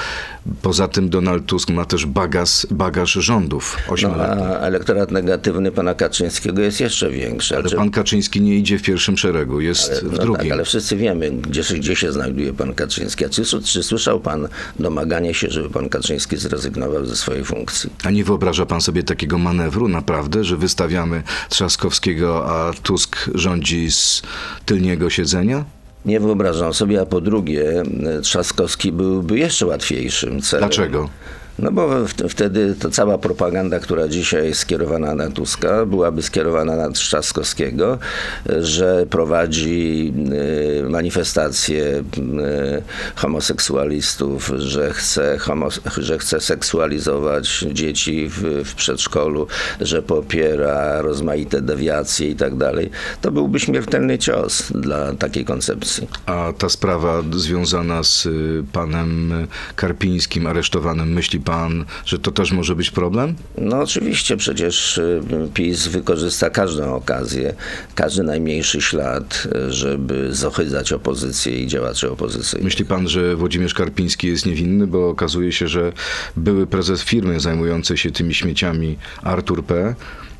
Poza 0.61 0.87
tym 0.87 1.09
Donald 1.09 1.45
Tusk 1.45 1.69
ma 1.69 1.85
też 1.85 2.05
bagaż, 2.05 2.67
bagaż 2.71 3.11
rządów 3.13 3.77
No, 4.01 4.09
a 4.15 4.59
elektorat 4.59 5.11
negatywny 5.11 5.71
pana 5.71 5.93
Kaczyńskiego 5.93 6.61
jest 6.61 6.79
jeszcze 6.81 7.09
większy. 7.09 7.55
Ale 7.55 7.69
Czy- 7.69 7.75
pan 7.75 7.91
Kaczyński 7.91 8.41
nie 8.41 8.57
idzie 8.57 8.77
w 8.79 8.81
pierwszym 8.81 9.17
szeregu, 9.17 9.61
jest 9.61 10.03
w 10.05 10.11
no 10.11 10.17
drugim. 10.17 10.43
tak, 10.43 10.51
ale 10.51 10.65
wszyscy 10.65 10.95
wiemy, 10.97 11.31
gdzie, 11.47 11.63
się- 11.63 11.75
gdzie 11.75 11.95
się 11.95 12.11
znajduje 12.11 12.53
pan 12.53 12.73
Kaczyński. 12.73 13.25
A 13.25 13.29
czy, 13.29 13.43
czy 13.63 13.83
słyszał 13.83 14.19
pan 14.19 14.47
domaganie 14.79 15.33
się, 15.33 15.49
żeby 15.49 15.69
pan 15.69 15.89
Kaczyński 15.89 16.37
zrezygnował 16.37 17.05
ze 17.05 17.15
swojej 17.15 17.43
funkcji? 17.45 17.89
A 18.03 18.11
nie 18.11 18.23
wyobraża 18.23 18.65
pan 18.65 18.81
sobie 18.81 19.03
takiego 19.03 19.37
manewru 19.37 19.87
naprawdę, 19.87 20.43
że 20.43 20.57
wystawiamy 20.57 21.23
Trzaskowskiego, 21.49 22.45
a 22.51 22.73
Tusk 22.73 23.29
rządzi 23.35 23.91
z 23.91 24.21
tylniego 24.65 25.09
siedzenia? 25.09 25.65
Nie 26.05 26.19
wyobrażam 26.19 26.73
sobie, 26.73 27.01
a 27.01 27.05
po 27.05 27.21
drugie, 27.21 27.83
Trzaskowski 28.21 28.91
byłby 28.91 29.39
jeszcze 29.39 29.65
łatwiejszym 29.65 30.41
celem. 30.41 30.69
Dlaczego? 30.69 31.09
No 31.59 31.71
bo 31.71 31.89
wtedy 32.29 32.75
to 32.79 32.89
cała 32.89 33.17
propaganda, 33.17 33.79
która 33.79 34.07
dzisiaj 34.07 34.45
jest 34.47 34.59
skierowana 34.59 35.15
na 35.15 35.29
Tuska, 35.29 35.85
byłaby 35.85 36.21
skierowana 36.21 36.75
na 36.75 36.89
Trzaskowskiego, 36.89 37.99
że 38.59 39.05
prowadzi 39.09 40.13
e, 40.85 40.89
manifestacje 40.89 41.83
e, 41.85 42.03
homoseksualistów, 43.15 44.51
że 44.57 44.93
chce, 44.93 45.37
homo, 45.37 45.69
że 45.97 46.17
chce 46.17 46.39
seksualizować 46.39 47.65
dzieci 47.71 48.29
w, 48.29 48.63
w 48.65 48.75
przedszkolu, 48.75 49.47
że 49.81 50.01
popiera 50.01 51.01
rozmaite 51.01 51.61
dewiacje 51.61 52.29
i 52.29 52.35
tak 52.35 52.55
dalej. 52.55 52.89
To 53.21 53.31
byłby 53.31 53.59
śmiertelny 53.59 54.17
cios 54.17 54.71
dla 54.71 55.13
takiej 55.13 55.45
koncepcji. 55.45 56.07
A 56.25 56.53
ta 56.57 56.69
sprawa 56.69 57.23
związana 57.35 58.03
z 58.03 58.25
y, 58.25 58.63
panem 58.71 59.33
Karpińskim 59.75 60.47
aresztowanym, 60.47 61.13
myśli 61.13 61.42
pan, 61.45 61.85
że 62.05 62.19
to 62.19 62.31
też 62.31 62.51
może 62.51 62.75
być 62.75 62.91
problem? 62.91 63.35
No 63.57 63.79
oczywiście, 63.79 64.37
przecież 64.37 64.97
y, 64.97 65.21
PiS 65.53 65.87
wykorzysta 65.87 66.49
każdą 66.49 66.95
okazję, 66.95 67.53
każdy 67.95 68.23
najmniejszy 68.23 68.81
ślad, 68.81 69.47
y, 69.67 69.71
żeby 69.73 70.35
zohydzać 70.35 70.93
opozycję 70.93 71.63
i 71.63 71.67
działaczy 71.67 72.11
opozycyjnych. 72.11 72.63
Myśli 72.63 72.85
pan, 72.85 73.07
że 73.07 73.35
Włodzimierz 73.35 73.73
Karpiński 73.73 74.27
jest 74.27 74.45
niewinny, 74.45 74.87
bo 74.87 75.09
okazuje 75.09 75.51
się, 75.51 75.67
że 75.67 75.93
były 76.37 76.67
prezes 76.67 77.03
firmy 77.03 77.39
zajmującej 77.39 77.97
się 77.97 78.11
tymi 78.11 78.33
śmieciami 78.33 78.97
Artur 79.23 79.65
P., 79.65 79.95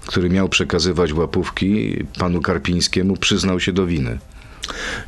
który 0.05 0.29
miał 0.29 0.49
przekazywać 0.49 1.13
łapówki 1.13 1.97
panu 2.19 2.41
Karpińskiemu, 2.41 3.17
przyznał 3.17 3.59
się 3.59 3.73
do 3.73 3.85
winy. 3.85 4.19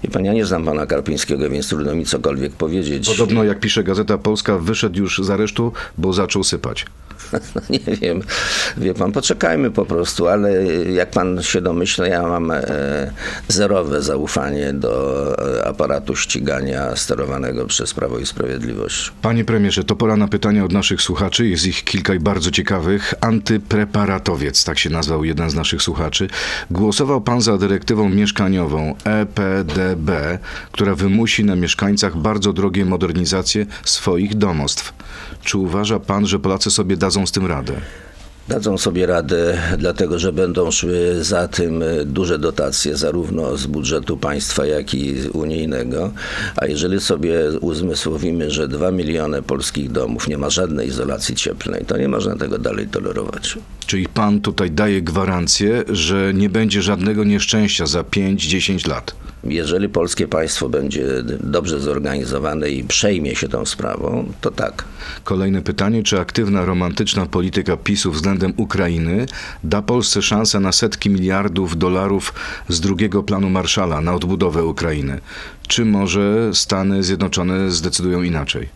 I 0.03 0.07
pan, 0.07 0.25
ja 0.25 0.33
nie 0.33 0.45
znam 0.45 0.65
pana 0.65 0.85
Karpińskiego, 0.85 1.49
więc 1.49 1.69
trudno 1.69 1.95
mi 1.95 2.05
cokolwiek 2.05 2.53
powiedzieć. 2.53 3.09
Podobno, 3.09 3.43
jak 3.43 3.59
pisze 3.59 3.83
Gazeta 3.83 4.17
Polska, 4.17 4.57
wyszedł 4.57 4.99
już 4.99 5.19
z 5.23 5.29
aresztu, 5.29 5.73
bo 5.97 6.13
zaczął 6.13 6.43
sypać. 6.43 6.85
No, 7.55 7.61
nie 7.69 7.95
wiem, 7.95 8.21
wie 8.77 8.93
pan, 8.93 9.11
poczekajmy 9.11 9.71
po 9.71 9.85
prostu, 9.85 10.27
ale 10.27 10.65
jak 10.83 11.11
pan 11.11 11.43
się 11.43 11.61
domyśla, 11.61 12.07
ja 12.07 12.23
mam 12.23 12.51
e, 12.51 12.61
zerowe 13.47 14.01
zaufanie 14.01 14.73
do 14.73 15.35
e, 15.59 15.67
aparatu 15.67 16.15
ścigania 16.15 16.95
sterowanego 16.95 17.65
przez 17.65 17.93
Prawo 17.93 18.19
i 18.19 18.25
Sprawiedliwość. 18.25 19.11
Panie 19.21 19.45
premierze, 19.45 19.83
to 19.83 19.95
pora 19.95 20.17
na 20.17 20.27
pytania 20.27 20.63
od 20.63 20.71
naszych 20.71 21.01
słuchaczy. 21.01 21.47
Jest 21.47 21.65
ich 21.65 21.83
kilka 21.83 22.13
i 22.13 22.19
bardzo 22.19 22.51
ciekawych. 22.51 23.13
Antypreparatowiec, 23.21 24.63
tak 24.63 24.79
się 24.79 24.89
nazwał 24.89 25.23
jeden 25.23 25.49
z 25.49 25.55
naszych 25.55 25.81
słuchaczy. 25.81 26.27
Głosował 26.71 27.21
pan 27.21 27.41
za 27.41 27.57
dyrektywą 27.57 28.09
mieszkaniową 28.09 28.95
EPDB, 29.03 30.11
która 30.71 30.95
wymusi 30.95 31.45
na 31.45 31.55
mieszkańcach 31.55 32.17
bardzo 32.17 32.53
drogie 32.53 32.85
modernizacje 32.85 33.65
swoich 33.83 34.35
domostw. 34.35 34.93
Czy 35.43 35.57
uważa 35.57 35.99
pan, 35.99 36.27
że 36.27 36.39
Polacy 36.39 36.71
sobie 36.71 36.97
dadzą 36.97 37.14
z 37.23 37.31
tym 37.31 37.45
radę? 37.45 37.73
Dadzą 38.47 38.77
sobie 38.77 39.05
radę, 39.05 39.57
dlatego 39.77 40.19
że 40.19 40.33
będą 40.33 40.71
szły 40.71 41.23
za 41.23 41.47
tym 41.47 41.83
duże 42.05 42.39
dotacje 42.39 42.97
zarówno 42.97 43.57
z 43.57 43.65
budżetu 43.65 44.17
państwa, 44.17 44.65
jak 44.65 44.93
i 44.93 45.15
unijnego. 45.33 46.11
A 46.55 46.65
jeżeli 46.65 46.99
sobie 46.99 47.39
uzmysłowimy, 47.61 48.51
że 48.51 48.67
2 48.67 48.91
miliony 48.91 49.41
polskich 49.41 49.91
domów 49.91 50.27
nie 50.27 50.37
ma 50.37 50.49
żadnej 50.49 50.87
izolacji 50.87 51.35
cieplnej, 51.35 51.85
to 51.85 51.97
nie 51.97 52.07
można 52.07 52.35
tego 52.35 52.57
dalej 52.57 52.87
tolerować. 52.87 53.57
Czyli 53.87 54.07
pan 54.07 54.41
tutaj 54.41 54.71
daje 54.71 55.01
gwarancję, 55.01 55.83
że 55.89 56.33
nie 56.33 56.49
będzie 56.49 56.81
żadnego 56.81 57.23
nieszczęścia 57.23 57.85
za 57.85 58.01
5-10 58.01 58.89
lat? 58.89 59.15
Jeżeli 59.45 59.89
polskie 59.89 60.27
państwo 60.27 60.69
będzie 60.69 61.05
dobrze 61.39 61.79
zorganizowane 61.79 62.69
i 62.69 62.83
przejmie 62.83 63.35
się 63.35 63.49
tą 63.49 63.65
sprawą, 63.65 64.31
to 64.41 64.51
tak. 64.51 64.83
Kolejne 65.23 65.61
pytanie, 65.61 66.03
czy 66.03 66.19
aktywna 66.19 66.65
romantyczna 66.65 67.25
polityka 67.25 67.77
PiSu 67.77 68.11
względem 68.11 68.53
Ukrainy 68.57 69.25
da 69.63 69.81
Polsce 69.81 70.21
szansę 70.21 70.59
na 70.59 70.71
setki 70.71 71.09
miliardów 71.09 71.77
dolarów 71.77 72.33
z 72.69 72.79
drugiego 72.79 73.23
planu 73.23 73.49
Marszala 73.49 74.01
na 74.01 74.13
odbudowę 74.13 74.63
Ukrainy? 74.63 75.19
Czy 75.67 75.85
może 75.85 76.51
Stany 76.53 77.03
Zjednoczone 77.03 77.71
zdecydują 77.71 78.21
inaczej? 78.21 78.69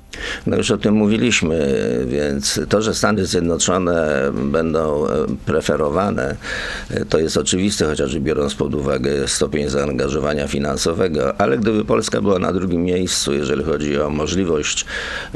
No 0.47 0.57
już 0.57 0.71
o 0.71 0.77
tym 0.77 0.93
mówiliśmy, 0.95 1.67
więc 2.07 2.59
to, 2.69 2.81
że 2.81 2.93
Stany 2.93 3.25
Zjednoczone 3.25 4.31
będą 4.33 5.07
e, 5.07 5.25
preferowane, 5.45 6.35
e, 6.89 7.05
to 7.05 7.19
jest 7.19 7.37
oczywiste, 7.37 7.85
chociażby 7.85 8.19
biorąc 8.19 8.55
pod 8.55 8.75
uwagę 8.75 9.27
stopień 9.27 9.69
zaangażowania 9.69 10.47
finansowego, 10.47 11.41
ale 11.41 11.57
gdyby 11.57 11.85
Polska 11.85 12.21
była 12.21 12.39
na 12.39 12.53
drugim 12.53 12.83
miejscu, 12.83 13.33
jeżeli 13.33 13.63
chodzi 13.63 13.99
o 13.99 14.09
możliwość 14.09 14.85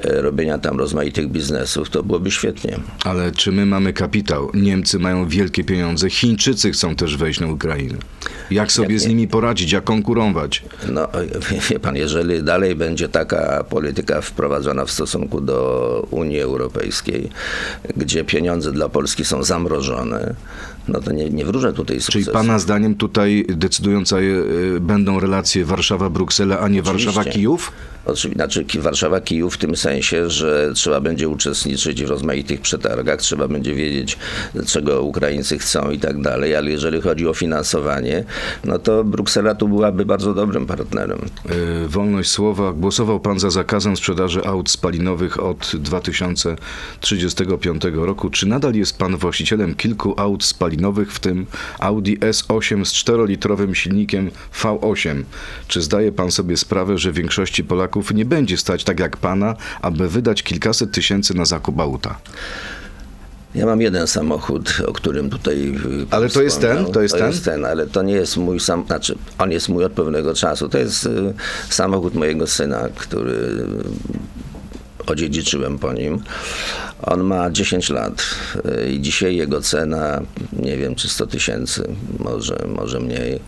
e, 0.04 0.22
robienia 0.22 0.58
tam 0.58 0.80
rozmaitych 0.80 1.28
biznesów, 1.28 1.90
to 1.90 2.04
byłoby 2.04 2.32
świetnie. 2.32 2.80
Ale 3.06 3.32
czy 3.32 3.52
my 3.52 3.66
mamy 3.66 3.94
kapitał? 3.94 4.52
Niemcy 4.54 5.00
mają 5.00 5.28
wielkie 5.28 5.64
pieniądze, 5.64 6.10
Chińczycy 6.10 6.72
chcą 6.72 6.96
też 6.96 7.18
wejść 7.18 7.40
na 7.40 7.48
Ukrainę. 7.48 7.98
Jak 8.52 8.72
sobie 8.72 9.00
z 9.00 9.08
nimi 9.08 9.28
poradzić, 9.28 9.72
jak 9.72 9.84
konkurować? 9.84 10.64
No, 10.90 11.08
wie 11.70 11.80
pan, 11.80 11.96
jeżeli 11.96 12.44
dalej 12.44 12.76
będzie 12.76 13.10
taka 13.10 13.64
polityka 13.70 14.22
wprowadzona 14.22 14.73
w 14.86 14.92
stosunku 14.92 15.42
do 15.42 16.08
Unii 16.12 16.42
Europejskiej, 16.42 17.30
gdzie 17.98 18.24
pieniądze 18.24 18.72
dla 18.72 18.90
Polski 18.90 19.26
są 19.26 19.44
zamrożone, 19.44 20.34
no 20.88 21.02
to 21.02 21.12
nie, 21.12 21.30
nie 21.30 21.46
wróżę 21.46 21.74
tutaj 21.74 21.98
Czyli 22.00 22.04
sukcesu. 22.24 22.32
pana 22.32 22.60
zdaniem 22.60 22.96
tutaj 22.96 23.46
decydujące 23.50 24.20
będą 24.80 25.20
relacje 25.20 25.66
Warszawa-Bruksela, 25.66 26.58
a 26.60 26.68
nie. 26.68 26.84
Warszawa-Kijów? 26.84 27.72
Oczywiście, 28.06 28.36
znaczy 28.36 28.66
Ki- 28.66 28.80
Warszawa, 28.80 29.22
Kijów 29.22 29.54
w 29.54 29.58
tym 29.58 29.76
sensie, 29.76 30.30
że 30.30 30.72
trzeba 30.76 31.02
będzie 31.02 31.30
uczestniczyć 31.30 32.04
w 32.04 32.10
rozmaitych 32.10 32.62
przetargach, 32.62 33.20
trzeba 33.20 33.48
będzie 33.48 33.76
wiedzieć, 33.76 34.18
czego 34.68 35.02
Ukraińcy 35.02 35.60
chcą 35.60 35.92
i 35.92 36.00
tak 36.00 36.22
dalej, 36.22 36.56
ale 36.56 36.72
jeżeli 36.72 37.02
chodzi 37.02 37.28
o 37.28 37.34
finansowanie, 37.34 38.24
no 38.64 38.80
to 38.80 39.04
Bruksela 39.04 39.56
tu 39.56 39.68
byłaby 39.68 40.06
bardzo 40.06 40.34
dobrym 40.34 40.66
partnerem. 40.66 41.20
Y, 41.86 41.88
Wolność 41.88 42.30
słowa. 42.30 42.74
Głosował 42.74 43.20
pan 43.20 43.40
za 43.40 43.50
zakazem 43.50 43.98
sprzedaży 43.98 44.46
aut 44.46 44.70
spalinowych 44.70 45.44
od 45.44 45.72
2035 45.80 47.84
roku. 47.94 48.30
Czy 48.30 48.48
nadal 48.48 48.74
jest 48.74 48.98
pan 48.98 49.18
właścicielem 49.18 49.76
kilku 49.76 50.14
aut 50.18 50.44
spalinowych, 50.44 50.73
w 51.10 51.20
tym 51.20 51.46
Audi 51.80 52.14
S8 52.14 52.86
z 52.86 52.94
4-litrowym 52.94 53.74
silnikiem 53.74 54.32
V8? 54.62 55.24
Czy 55.68 55.82
zdaje 55.82 56.12
pan 56.12 56.32
sobie 56.32 56.58
sprawę, 56.58 56.98
że 56.98 57.12
większości 57.12 57.64
Polaków 57.64 58.14
nie 58.14 58.26
będzie 58.26 58.58
stać 58.58 58.84
tak 58.84 59.00
jak 59.00 59.18
pana, 59.18 59.56
aby 59.82 60.10
wydać 60.10 60.44
kilkaset 60.44 60.92
tysięcy 60.92 61.34
na 61.34 61.46
zakup 61.46 61.80
auta? 61.80 62.20
Ja 63.56 63.66
mam 63.66 63.82
jeden 63.82 64.08
samochód, 64.08 64.82
o 64.88 64.94
którym 64.94 65.30
tutaj. 65.30 65.76
y, 66.02 66.06
Ale 66.10 66.30
to 66.30 66.42
jest 66.42 66.62
ten? 66.62 66.86
To 66.86 67.02
jest 67.02 67.18
ten? 67.18 67.28
jest 67.28 67.46
ten, 67.46 67.66
ale 67.66 67.88
to 67.88 68.04
nie 68.04 68.14
jest 68.14 68.38
mój 68.38 68.60
sam. 68.60 68.86
Znaczy, 68.86 69.16
on 69.38 69.52
jest 69.52 69.70
mój 69.70 69.84
od 69.86 69.92
pewnego 69.92 70.34
czasu. 70.34 70.70
To 70.70 70.78
jest 70.78 71.06
y, 71.06 71.34
samochód 71.70 72.14
mojego 72.14 72.48
syna, 72.48 72.90
który 72.96 73.66
odziedziczyłem 75.08 75.80
po 75.80 75.94
nim. 75.94 76.24
On 77.04 77.24
ma 77.24 77.52
10 77.52 77.90
lat 77.90 78.26
y, 78.66 78.92
i 78.92 79.02
dzisiaj 79.02 79.36
jego 79.36 79.62
cena, 79.62 80.22
nie 80.54 80.78
wiem, 80.78 80.96
czy 80.96 81.10
100 81.10 81.28
tysięcy, 81.28 81.96
może, 82.20 82.58
może 82.76 83.00
mniej. 83.00 83.40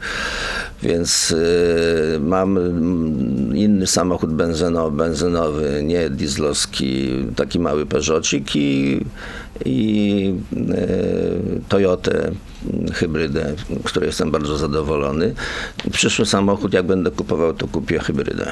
Więc 0.83 1.31
y, 1.31 2.19
mam 2.19 2.57
mm, 2.57 3.57
inny 3.57 3.87
samochód 3.87 4.33
benzyno, 4.33 4.91
benzynowy, 4.91 5.81
nie 5.83 6.09
dieslowski, 6.09 7.09
taki 7.35 7.59
mały 7.59 7.85
Peugeotik 7.85 8.55
i, 8.55 9.05
i 9.65 10.33
y, 10.53 11.61
Toyotę 11.69 12.31
hybrydę, 12.93 13.53
z 13.85 13.89
której 13.89 14.07
jestem 14.07 14.31
bardzo 14.31 14.57
zadowolony. 14.57 15.33
Przyszły 15.91 16.25
samochód, 16.25 16.73
jak 16.73 16.85
będę 16.85 17.11
kupował, 17.11 17.53
to 17.53 17.67
kupię 17.67 17.99
hybrydę. 17.99 18.51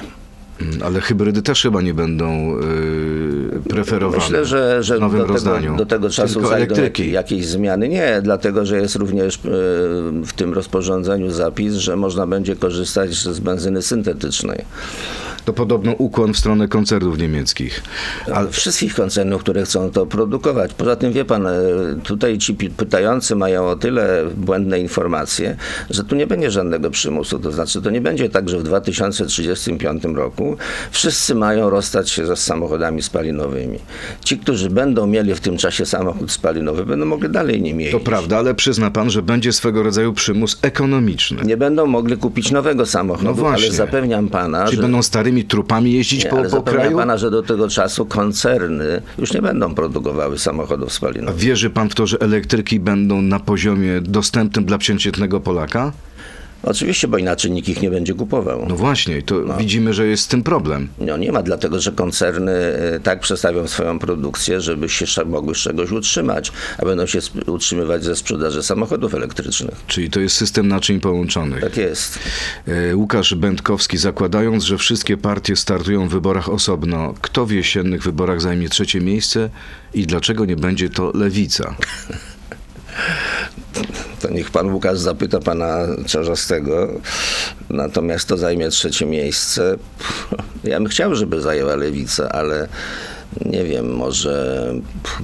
Mm, 0.61 0.83
Ale 0.83 1.01
hybrydy 1.01 1.41
też 1.41 1.61
chyba 1.61 1.81
nie 1.81 1.93
będą 1.93 2.59
y, 2.59 3.69
preferowane 3.69 4.23
Myślę, 4.23 4.45
że, 4.45 4.83
że 4.83 4.97
w 4.97 4.99
nowym 4.99 5.27
do, 5.27 5.33
tego, 5.33 5.75
do 5.77 5.85
tego 5.85 6.09
czasu 6.09 6.33
Tylko 6.33 6.49
zajdą 6.49 6.75
elektryki. 6.75 7.11
jakieś, 7.11 7.45
zmiany. 7.47 7.89
Nie, 7.89 8.19
dlatego 8.23 8.65
że 8.65 8.77
jest 8.77 8.95
również 8.95 9.35
e, 9.35 9.39
w 10.25 10.33
tym 10.35 10.53
rozporządzeniu 10.53 11.31
zapis, 11.31 11.73
że 11.73 11.95
można 11.95 12.27
będzie 12.27 12.55
korzystać 12.55 13.13
z 13.13 13.39
benzyny 13.39 13.81
syntetycznej. 13.81 14.65
To 15.45 15.53
podobno 15.53 15.91
ukłon 15.91 16.33
w 16.33 16.37
stronę 16.37 16.67
koncernów 16.67 17.17
niemieckich. 17.17 17.83
Ale 18.33 18.49
wszystkich 18.49 18.95
koncernów, 18.95 19.41
które 19.41 19.63
chcą 19.63 19.91
to 19.91 20.05
produkować. 20.05 20.73
Poza 20.73 20.95
tym 20.95 21.13
wie 21.13 21.25
pan, 21.25 21.47
e, 21.47 21.51
tutaj 22.03 22.37
ci 22.37 22.53
pytający 22.53 23.35
mają 23.35 23.67
o 23.67 23.75
tyle 23.75 24.23
błędne 24.37 24.79
informacje, 24.79 25.55
że 25.89 26.03
tu 26.03 26.15
nie 26.15 26.27
będzie 26.27 26.51
żadnego 26.51 26.89
przymusu. 26.89 27.39
To 27.39 27.51
znaczy, 27.51 27.81
to 27.81 27.89
nie 27.89 28.01
będzie 28.01 28.29
tak, 28.29 28.49
że 28.49 28.59
w 28.59 28.63
2035 28.63 30.03
roku 30.15 30.57
wszyscy 30.91 31.35
mają 31.35 31.69
rozstać 31.69 32.09
się 32.09 32.25
ze 32.25 32.35
samochodami 32.35 33.01
spalinowymi. 33.01 33.79
Ci, 34.23 34.37
którzy 34.37 34.69
będą 34.69 35.07
mieli 35.07 35.35
w 35.35 35.39
tym 35.39 35.57
czasie 35.57 35.85
samochód 35.85 36.31
spalinowy, 36.31 36.85
będą 36.85 37.05
mogli 37.05 37.29
dalej 37.29 37.61
nim 37.61 37.77
To 37.77 37.81
jeździć. 37.83 38.03
prawda, 38.03 38.37
ale 38.37 38.55
przyzna 38.55 38.91
pan, 38.91 39.09
że 39.09 39.21
będzie 39.21 39.53
swego 39.53 39.83
rodzaju 39.83 40.13
przymus 40.13 40.57
ekonomiczny. 40.61 41.43
Nie 41.45 41.57
będą 41.57 41.85
mogli 41.85 42.17
kupić 42.17 42.51
nowego 42.51 42.85
samochodu, 42.85 43.25
No 43.27 43.33
właśnie. 43.33 43.67
ale 43.67 43.75
zapewniam 43.75 44.27
pana, 44.29 44.65
Czyli 44.65 44.75
że... 44.75 44.81
będą 44.81 45.03
starymi 45.03 45.32
trupami 45.41 45.93
jeździć 45.93 46.23
Nie, 46.23 46.29
po, 46.29 46.37
ale 46.37 46.49
po 46.49 46.61
kraju? 46.61 46.97
pana, 46.97 47.17
że 47.17 47.31
do 47.31 47.43
tego 47.43 47.69
czasu 47.69 48.05
koncerny 48.05 49.01
już 49.17 49.33
nie 49.33 49.41
będą 49.41 49.75
produkowały 49.75 50.39
samochodów 50.39 50.89
A 50.89 50.91
spalinowych. 50.91 51.41
wierzy 51.41 51.69
pan 51.69 51.89
w 51.89 51.95
to, 51.95 52.07
że 52.07 52.17
elektryki 52.19 52.79
będą 52.79 53.21
na 53.21 53.39
poziomie 53.39 54.01
dostępnym 54.01 54.65
dla 54.65 54.77
przeciętnego 54.77 55.39
Polaka? 55.39 55.91
Oczywiście, 56.63 57.07
bo 57.07 57.17
inaczej 57.17 57.51
nikt 57.51 57.69
ich 57.69 57.81
nie 57.81 57.89
będzie 57.89 58.13
kupował. 58.13 58.65
No 58.69 58.75
właśnie, 58.75 59.21
to 59.21 59.57
widzimy, 59.57 59.93
że 59.93 60.07
jest 60.07 60.23
z 60.23 60.27
tym 60.27 60.43
problem. 60.43 60.87
No 60.99 61.17
nie 61.17 61.31
ma, 61.31 61.43
dlatego 61.43 61.79
że 61.79 61.91
koncerny 61.91 62.51
e, 62.51 62.99
tak 62.99 63.19
przestawią 63.19 63.67
swoją 63.67 63.99
produkcję, 63.99 64.61
żeby 64.61 64.89
się 64.89 65.05
mogły 65.25 65.55
z 65.55 65.57
czegoś 65.57 65.91
utrzymać, 65.91 66.51
a 66.77 66.85
będą 66.85 67.05
się 67.05 67.19
utrzymywać 67.45 68.03
ze 68.03 68.15
sprzedaży 68.15 68.63
samochodów 68.63 69.15
elektrycznych. 69.15 69.75
Czyli 69.87 70.09
to 70.09 70.19
jest 70.19 70.35
system 70.35 70.67
naczyń 70.67 70.99
połączonych. 70.99 71.61
Tak 71.61 71.77
jest. 71.77 72.19
E, 72.67 72.95
Łukasz 72.95 73.35
Będkowski, 73.35 73.97
zakładając, 73.97 74.63
że 74.63 74.77
wszystkie 74.77 75.17
partie 75.17 75.55
startują 75.55 76.07
w 76.07 76.11
wyborach 76.11 76.49
osobno, 76.49 77.13
kto 77.21 77.45
w 77.45 77.51
jesiennych 77.51 78.03
wyborach 78.03 78.41
zajmie 78.41 78.69
trzecie 78.69 79.01
miejsce 79.01 79.49
i 79.93 80.07
dlaczego 80.07 80.45
nie 80.45 80.55
będzie 80.55 80.89
to 80.89 81.11
lewica? 81.15 81.75
To 84.21 84.29
niech 84.29 84.51
pan 84.51 84.73
Łukasz 84.73 84.99
zapyta 84.99 85.39
pana 85.39 85.77
Czarzastego. 86.07 87.01
Natomiast 87.69 88.27
to 88.27 88.37
zajmie 88.37 88.69
trzecie 88.69 89.05
miejsce. 89.05 89.77
Ja 90.63 90.79
bym 90.79 90.87
chciał, 90.87 91.15
żeby 91.15 91.41
zajęła 91.41 91.75
lewica, 91.75 92.29
ale 92.29 92.67
nie 93.45 93.63
wiem, 93.63 93.95
może, 93.95 94.73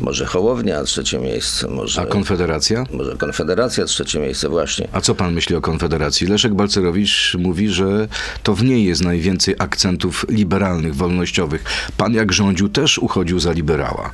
może 0.02 0.26
Hołownia 0.26 0.84
trzecie 0.84 1.20
miejsce, 1.20 1.68
może, 1.68 2.02
A 2.02 2.06
Konfederacja? 2.06 2.84
może 2.94 3.16
Konfederacja 3.16 3.86
trzecie 3.86 4.20
miejsce 4.20 4.50
właśnie. 4.50 4.88
A 4.92 5.02
co 5.02 5.16
pan 5.16 5.34
myśli 5.34 5.56
o 5.56 5.62
Konfederacji? 5.62 6.28
Leszek 6.28 6.54
Balcerowicz 6.54 7.36
mówi, 7.40 7.70
że 7.70 8.08
to 8.44 8.56
w 8.56 8.64
niej 8.64 8.86
jest 8.86 9.04
najwięcej 9.04 9.56
akcentów 9.60 10.26
liberalnych, 10.30 10.96
wolnościowych. 10.96 11.64
Pan 11.98 12.14
jak 12.14 12.34
rządził 12.34 12.70
też 12.70 12.98
uchodził 12.98 13.40
za 13.40 13.52
liberała. 13.52 14.12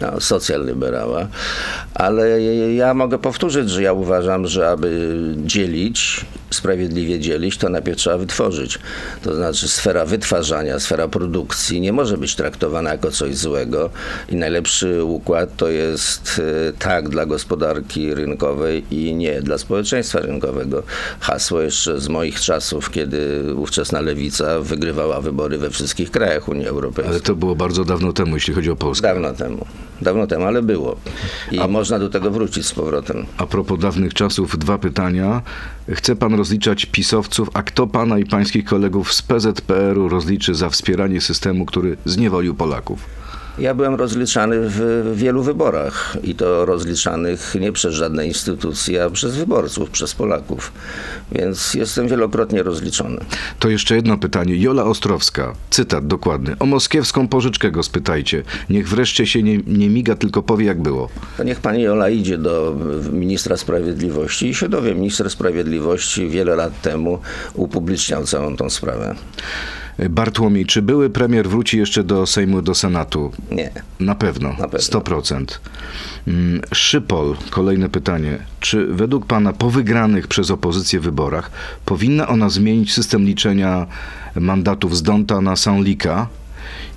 No, 0.00 0.20
socjalliberała, 0.20 1.28
ale 1.94 2.42
ja 2.74 2.94
mogę 2.94 3.18
powtórzyć, 3.18 3.70
że 3.70 3.82
ja 3.82 3.92
uważam, 3.92 4.46
że 4.46 4.70
aby 4.70 5.16
dzielić, 5.36 6.26
sprawiedliwie 6.50 7.20
dzielić, 7.20 7.56
to 7.56 7.68
najpierw 7.68 7.98
trzeba 7.98 8.18
wytworzyć. 8.18 8.78
To 9.22 9.34
znaczy 9.34 9.68
sfera 9.68 10.04
wytwarzania, 10.04 10.80
sfera 10.80 11.08
produkcji 11.08 11.80
nie 11.80 11.92
może 11.92 12.18
być 12.18 12.34
traktowana 12.34 12.90
jako 12.90 13.10
coś 13.10 13.36
złego 13.36 13.90
i 14.28 14.36
najlepszy 14.36 15.04
układ 15.04 15.56
to 15.56 15.68
jest 15.68 16.40
e, 16.68 16.72
tak 16.72 17.08
dla 17.08 17.26
gospodarki 17.26 18.14
rynkowej 18.14 18.84
i 18.90 19.14
nie 19.14 19.42
dla 19.42 19.58
społeczeństwa 19.58 20.20
rynkowego. 20.20 20.82
Hasło 21.20 21.60
jeszcze 21.60 22.00
z 22.00 22.08
moich 22.08 22.40
czasów, 22.40 22.90
kiedy 22.90 23.42
ówczesna 23.54 24.00
lewica 24.00 24.60
wygrywała 24.60 25.20
wybory 25.20 25.58
we 25.58 25.70
wszystkich 25.70 26.10
krajach 26.10 26.48
Unii 26.48 26.66
Europejskiej. 26.66 27.14
Ale 27.14 27.20
to 27.20 27.34
było 27.34 27.54
bardzo 27.54 27.84
dawno 27.84 28.12
temu, 28.12 28.34
jeśli 28.34 28.54
chodzi 28.54 28.70
o 28.70 28.76
Polskę. 28.76 29.08
Dawno 29.08 29.32
temu. 29.32 29.66
Dawno 30.02 30.26
temu, 30.26 30.44
ale 30.44 30.62
było. 30.62 30.96
I 31.52 31.68
można 31.68 31.98
do 31.98 32.08
tego 32.08 32.30
wrócić 32.30 32.66
z 32.66 32.72
powrotem. 32.72 33.26
A 33.36 33.46
propos 33.46 33.78
dawnych 33.78 34.14
czasów, 34.14 34.58
dwa 34.58 34.78
pytania. 34.78 35.42
Chce 35.90 36.16
pan 36.16 36.34
rozliczać 36.34 36.86
pisowców, 36.86 37.50
a 37.54 37.62
kto 37.62 37.86
pana 37.86 38.18
i 38.18 38.24
pańskich 38.24 38.64
kolegów 38.64 39.12
z 39.12 39.22
PZPR-u 39.22 40.08
rozliczy 40.08 40.54
za 40.54 40.70
wspieranie 40.70 41.20
systemu, 41.20 41.66
który 41.66 41.96
zniewolił 42.04 42.54
Polaków? 42.54 43.19
Ja 43.60 43.74
byłem 43.74 43.94
rozliczany 43.94 44.56
w 44.60 45.12
wielu 45.14 45.42
wyborach 45.42 46.16
i 46.22 46.34
to 46.34 46.66
rozliczanych 46.66 47.54
nie 47.60 47.72
przez 47.72 47.94
żadne 47.94 48.26
instytucje, 48.26 49.04
a 49.04 49.10
przez 49.10 49.36
wyborców, 49.36 49.90
przez 49.90 50.14
Polaków. 50.14 50.72
Więc 51.32 51.74
jestem 51.74 52.08
wielokrotnie 52.08 52.62
rozliczony. 52.62 53.20
To 53.58 53.68
jeszcze 53.68 53.96
jedno 53.96 54.18
pytanie. 54.18 54.56
Jola 54.56 54.84
Ostrowska, 54.84 55.54
cytat 55.70 56.06
dokładny. 56.06 56.56
O 56.58 56.66
moskiewską 56.66 57.28
pożyczkę 57.28 57.70
go 57.70 57.82
spytajcie. 57.82 58.42
Niech 58.70 58.88
wreszcie 58.88 59.26
się 59.26 59.42
nie, 59.42 59.58
nie 59.66 59.88
miga, 59.88 60.14
tylko 60.14 60.42
powie 60.42 60.66
jak 60.66 60.82
było. 60.82 61.08
To 61.36 61.44
niech 61.44 61.60
pani 61.60 61.82
Jola 61.82 62.08
idzie 62.08 62.38
do 62.38 62.76
ministra 63.12 63.56
sprawiedliwości 63.56 64.48
i 64.48 64.54
się 64.54 64.68
dowie. 64.68 64.94
Minister 64.94 65.30
sprawiedliwości 65.30 66.28
wiele 66.28 66.56
lat 66.56 66.80
temu 66.82 67.18
upubliczniał 67.54 68.24
całą 68.24 68.56
tą 68.56 68.70
sprawę. 68.70 69.14
Bartłomiej, 70.08 70.66
czy 70.66 70.82
były 70.82 71.10
premier 71.10 71.48
wróci 71.48 71.78
jeszcze 71.78 72.04
do 72.04 72.26
Sejmu, 72.26 72.62
do 72.62 72.74
Senatu? 72.74 73.32
Nie. 73.50 73.70
Na 74.00 74.14
pewno, 74.14 74.48
Na 74.48 74.68
pewno. 74.68 74.78
100%. 74.78 75.44
Mm, 76.28 76.60
Szypol, 76.74 77.36
kolejne 77.50 77.88
pytanie. 77.88 78.38
Czy 78.60 78.86
według 78.86 79.26
Pana 79.26 79.52
po 79.52 79.70
wygranych 79.70 80.28
przez 80.28 80.50
opozycję 80.50 81.00
wyborach 81.00 81.50
powinna 81.84 82.28
ona 82.28 82.48
zmienić 82.48 82.92
system 82.92 83.24
liczenia 83.24 83.86
mandatów 84.36 84.96
z 84.96 85.02
Donta 85.02 85.40
na 85.40 85.56
Sanlika? 85.56 86.28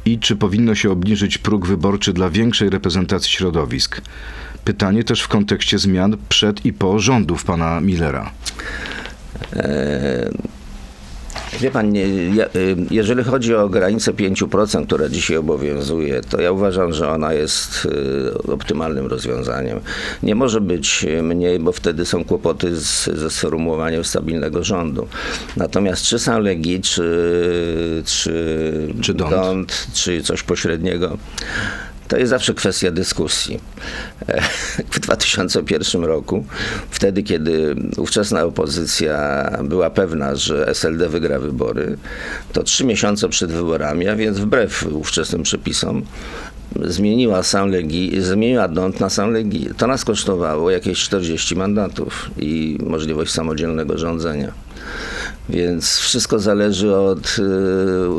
I 0.06 0.20
czy 0.20 0.36
powinno 0.36 0.76
się 0.76 0.92
obniżyć 0.92 1.38
próg 1.38 1.68
wyborczy 1.68 2.14
dla 2.14 2.30
większej 2.30 2.70
reprezentacji 2.70 3.32
środowisk? 3.32 4.02
Pytanie 4.66 5.04
też 5.04 5.22
w 5.22 5.28
kontekście 5.28 5.80
zmian 5.80 6.18
przed 6.30 6.66
i 6.66 6.74
po 6.74 7.00
rządów 7.00 7.44
pana 7.44 7.82
Millera. 7.82 8.32
Wie 11.60 11.72
pan, 11.72 11.96
y, 11.96 12.02
jeżeli 12.92 13.24
chodzi 13.24 13.56
o 13.56 13.70
granicę 13.70 14.14
5%, 14.14 14.86
która 14.86 15.10
dzisiaj 15.10 15.38
obowiązuje, 15.38 16.22
to 16.22 16.42
ja 16.42 16.52
uważam, 16.52 16.94
że 16.94 17.10
ona 17.10 17.34
jest 17.34 17.86
y, 18.48 18.52
optymalnym 18.54 19.08
rozwiązaniem. 19.08 19.80
Nie 20.24 20.36
może 20.36 20.62
być 20.62 21.06
mniej, 21.24 21.60
bo 21.60 21.72
wtedy 21.72 22.06
są 22.06 22.26
kłopoty 22.26 22.76
z, 22.76 23.06
ze 23.06 23.30
sformułowaniem 23.30 24.04
stabilnego 24.04 24.64
rządu. 24.64 25.08
Natomiast 25.58 26.06
czy 26.06 26.20
Sanlegi, 26.20 26.82
czy, 26.82 28.04
czy, 28.06 28.34
Czy 29.02 29.14
Dont. 29.14 29.88
czy 29.94 30.22
coś 30.22 30.44
pośredniego, 30.44 31.18
to 32.14 32.18
jest 32.20 32.30
zawsze 32.30 32.54
kwestia 32.54 32.92
dyskusji. 32.92 33.60
W 34.92 35.00
2001 35.00 36.04
roku, 36.04 36.46
wtedy 36.90 37.24
kiedy 37.24 37.76
ówczesna 37.98 38.44
opozycja 38.44 39.50
była 39.64 39.90
pewna, 39.90 40.36
że 40.36 40.68
SLD 40.68 41.10
wygra 41.10 41.40
wybory, 41.40 41.98
to 42.52 42.64
trzy 42.64 42.86
miesiące 42.86 43.30
przed 43.30 43.52
wyborami, 43.52 44.08
a 44.08 44.16
więc 44.16 44.40
wbrew 44.40 44.86
ówczesnym 44.92 45.44
przepisom, 45.44 46.06
zmieniła 46.82 47.44
Sanlegi, 47.44 48.22
zmieniła 48.22 48.68
Dont 48.68 49.00
na 49.00 49.10
Sanlegi. 49.10 49.70
To 49.78 49.88
nas 49.88 50.06
kosztowało 50.06 50.72
jakieś 50.72 51.00
40 51.00 51.56
mandatów 51.56 52.32
i 52.38 52.78
możliwość 52.86 53.32
samodzielnego 53.32 53.98
rządzenia. 53.98 54.52
Więc 55.50 55.98
wszystko 55.98 56.40
zależy 56.40 56.96
od 56.96 57.38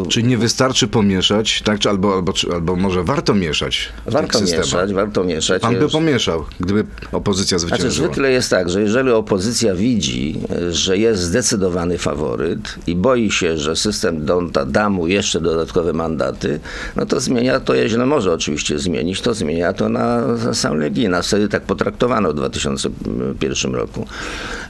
y, 0.05 0.09
Czy 0.09 0.23
nie 0.23 0.39
wystarczy 0.39 0.89
pomieszać, 0.89 1.63
tak? 1.63 1.79
Czy 1.79 1.89
albo, 1.89 2.15
albo, 2.15 2.33
czy, 2.33 2.53
albo 2.53 2.77
może 2.77 3.05
warto 3.05 3.35
mieszać 3.35 3.89
Warto 4.07 4.41
mieszać, 4.41 4.95
warto 4.95 5.25
mieszać. 5.25 5.63
Pan 5.63 5.79
by 5.79 5.89
pomieszał, 5.89 6.45
gdyby 6.61 6.85
opozycja 7.13 7.59
Znaczy, 7.59 7.77
zwyciężyła. 7.77 8.07
zwykle 8.09 8.31
jest 8.31 8.51
tak, 8.51 8.71
że 8.71 8.83
jeżeli 8.83 9.11
opozycja 9.11 9.75
widzi, 9.75 10.41
że 10.71 10.99
jest 10.99 11.23
zdecydowany 11.23 11.99
faworyt 11.99 12.75
i 12.87 12.97
boi 12.97 13.31
się, 13.31 13.57
że 13.59 13.77
system 13.77 14.25
Donta 14.25 14.65
da 14.67 14.91
mu 14.91 15.07
jeszcze 15.07 15.41
dodatkowe 15.41 15.93
mandaty, 15.93 16.61
no 16.97 17.07
to 17.07 17.21
zmienia 17.21 17.61
to, 17.61 17.75
jeśli 17.75 17.99
może 17.99 18.33
oczywiście 18.33 18.79
zmienić, 18.79 19.21
to 19.21 19.35
zmienia 19.35 19.73
to 19.73 19.89
na 19.89 20.23
sam 20.53 20.79
Legii. 20.79 21.09
Nas 21.09 21.27
wtedy 21.27 21.49
tak 21.49 21.63
potraktowano 21.63 22.33
w 22.33 22.35
2001 22.35 23.75
roku. 23.75 24.07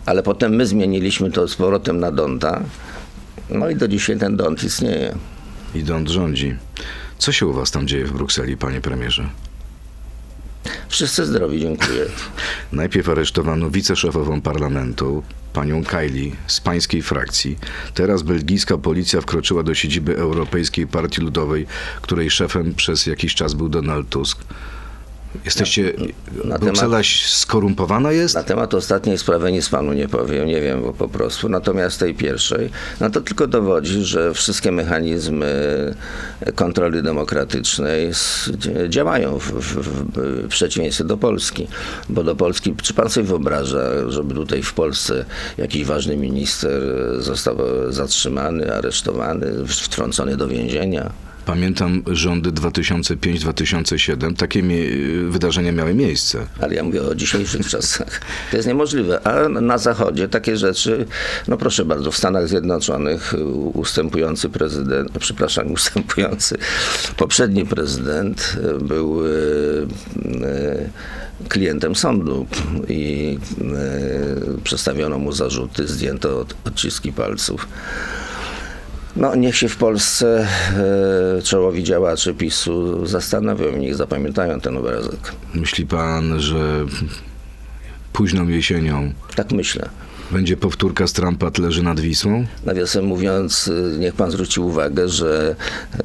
Ale 0.06 0.22
potem 0.22 0.54
my 0.54 0.66
zmieniliśmy 0.66 1.30
to 1.30 1.48
z 1.48 1.54
powrotem 1.54 2.00
na 2.00 2.12
Donta. 2.12 2.43
No 3.50 3.70
i 3.70 3.76
do 3.76 3.88
dzisiaj 3.88 4.18
ten 4.18 4.36
Dont 4.36 4.64
istnieje. 4.64 5.14
I 5.74 5.82
Dąd 5.82 6.08
rządzi. 6.08 6.56
Co 7.18 7.32
się 7.32 7.46
u 7.46 7.52
was 7.52 7.70
tam 7.70 7.88
dzieje 7.88 8.04
w 8.04 8.12
Brukseli, 8.12 8.56
panie 8.56 8.80
premierze? 8.80 9.28
Wszyscy 10.88 11.26
zdrowi, 11.26 11.60
dziękuję. 11.60 12.06
Najpierw 12.72 13.08
aresztowano 13.08 13.70
wiceszefową 13.70 14.40
parlamentu, 14.40 15.22
panią 15.52 15.84
Kylie 15.84 16.32
z 16.46 16.60
pańskiej 16.60 17.02
frakcji. 17.02 17.58
Teraz 17.94 18.22
belgijska 18.22 18.78
policja 18.78 19.20
wkroczyła 19.20 19.62
do 19.62 19.74
siedziby 19.74 20.16
Europejskiej 20.18 20.86
Partii 20.86 21.20
Ludowej, 21.20 21.66
której 22.02 22.30
szefem 22.30 22.74
przez 22.74 23.06
jakiś 23.06 23.34
czas 23.34 23.54
był 23.54 23.68
Donald 23.68 24.08
Tusk. 24.08 24.38
Jesteście. 25.44 25.92
na 26.44 26.58
Bruksela 26.58 26.98
skorumpowana 27.26 28.12
jest? 28.12 28.34
Na 28.34 28.42
temat 28.42 28.74
ostatniej 28.74 29.18
sprawy 29.18 29.52
nic 29.52 29.68
panu 29.68 29.92
nie 29.92 30.08
powiem, 30.08 30.46
nie 30.46 30.60
wiem 30.60 30.82
bo 30.82 30.92
po 30.92 31.08
prostu. 31.08 31.48
Natomiast 31.48 32.00
tej 32.00 32.14
pierwszej, 32.14 32.70
no 33.00 33.10
to 33.10 33.20
tylko 33.20 33.46
dowodzi, 33.46 34.04
że 34.04 34.34
wszystkie 34.34 34.72
mechanizmy 34.72 35.54
kontroli 36.54 37.02
demokratycznej 37.02 38.10
działają 38.88 39.38
w, 39.38 39.52
w, 39.52 39.78
w 40.46 40.48
przeciwieństwie 40.48 41.04
do 41.04 41.16
Polski. 41.16 41.68
Bo 42.08 42.24
do 42.24 42.36
Polski, 42.36 42.74
czy 42.82 42.94
pan 42.94 43.10
sobie 43.10 43.26
wyobraża, 43.26 44.10
żeby 44.10 44.34
tutaj 44.34 44.62
w 44.62 44.72
Polsce 44.72 45.24
jakiś 45.58 45.84
ważny 45.84 46.16
minister 46.16 46.82
został 47.18 47.56
zatrzymany, 47.88 48.74
aresztowany, 48.74 49.66
wtrącony 49.66 50.36
do 50.36 50.48
więzienia? 50.48 51.10
Pamiętam 51.46 52.02
rządy 52.06 52.50
2005-2007. 52.52 54.36
Takie 54.36 54.62
wydarzenia 55.30 55.72
miały 55.72 55.94
miejsce. 55.94 56.46
Ale 56.60 56.74
ja 56.74 56.82
mówię 56.84 57.02
o 57.02 57.14
dzisiejszych 57.14 57.66
czasach. 57.68 58.20
To 58.50 58.56
jest 58.56 58.68
niemożliwe. 58.68 59.26
A 59.26 59.48
na 59.48 59.78
Zachodzie 59.78 60.28
takie 60.28 60.56
rzeczy, 60.56 61.06
no 61.48 61.56
proszę 61.56 61.84
bardzo, 61.84 62.10
w 62.10 62.16
Stanach 62.16 62.48
Zjednoczonych 62.48 63.34
ustępujący 63.74 64.48
prezydent, 64.48 65.10
przepraszam, 65.18 65.72
ustępujący 65.72 66.56
poprzedni 67.16 67.66
prezydent 67.66 68.56
e, 68.80 68.84
był 68.84 69.26
e, 69.26 69.30
e, 70.46 70.90
klientem 71.48 71.94
sądu 71.94 72.46
i 72.88 73.38
przedstawiono 74.64 75.18
mu 75.18 75.32
zarzuty, 75.32 75.86
zdjęto 75.88 76.40
od- 76.40 76.54
odciski 76.64 77.12
palców. 77.12 77.68
No, 79.16 79.34
niech 79.34 79.56
się 79.56 79.68
w 79.68 79.76
Polsce 79.76 80.46
e, 81.38 81.42
czołowi 81.42 81.82
działacze 81.84 82.34
PiSu 82.34 83.06
zastanawiają, 83.06 83.76
niech 83.76 83.94
zapamiętają 83.94 84.60
ten 84.60 84.76
obrazek. 84.76 85.32
Myśli 85.54 85.86
pan, 85.86 86.40
że 86.40 86.86
późną 88.12 88.48
jesienią 88.48 89.12
Tak 89.36 89.52
myślę. 89.52 89.88
będzie 90.30 90.56
powtórka 90.56 91.06
z 91.06 91.12
Trumpa 91.12 91.50
leży 91.58 91.82
nad 91.82 92.00
Wisłą? 92.00 92.46
Nawiasem 92.64 93.04
mówiąc, 93.04 93.70
niech 93.98 94.14
pan 94.14 94.30
zwróci 94.30 94.60
uwagę, 94.60 95.08
że 95.08 95.56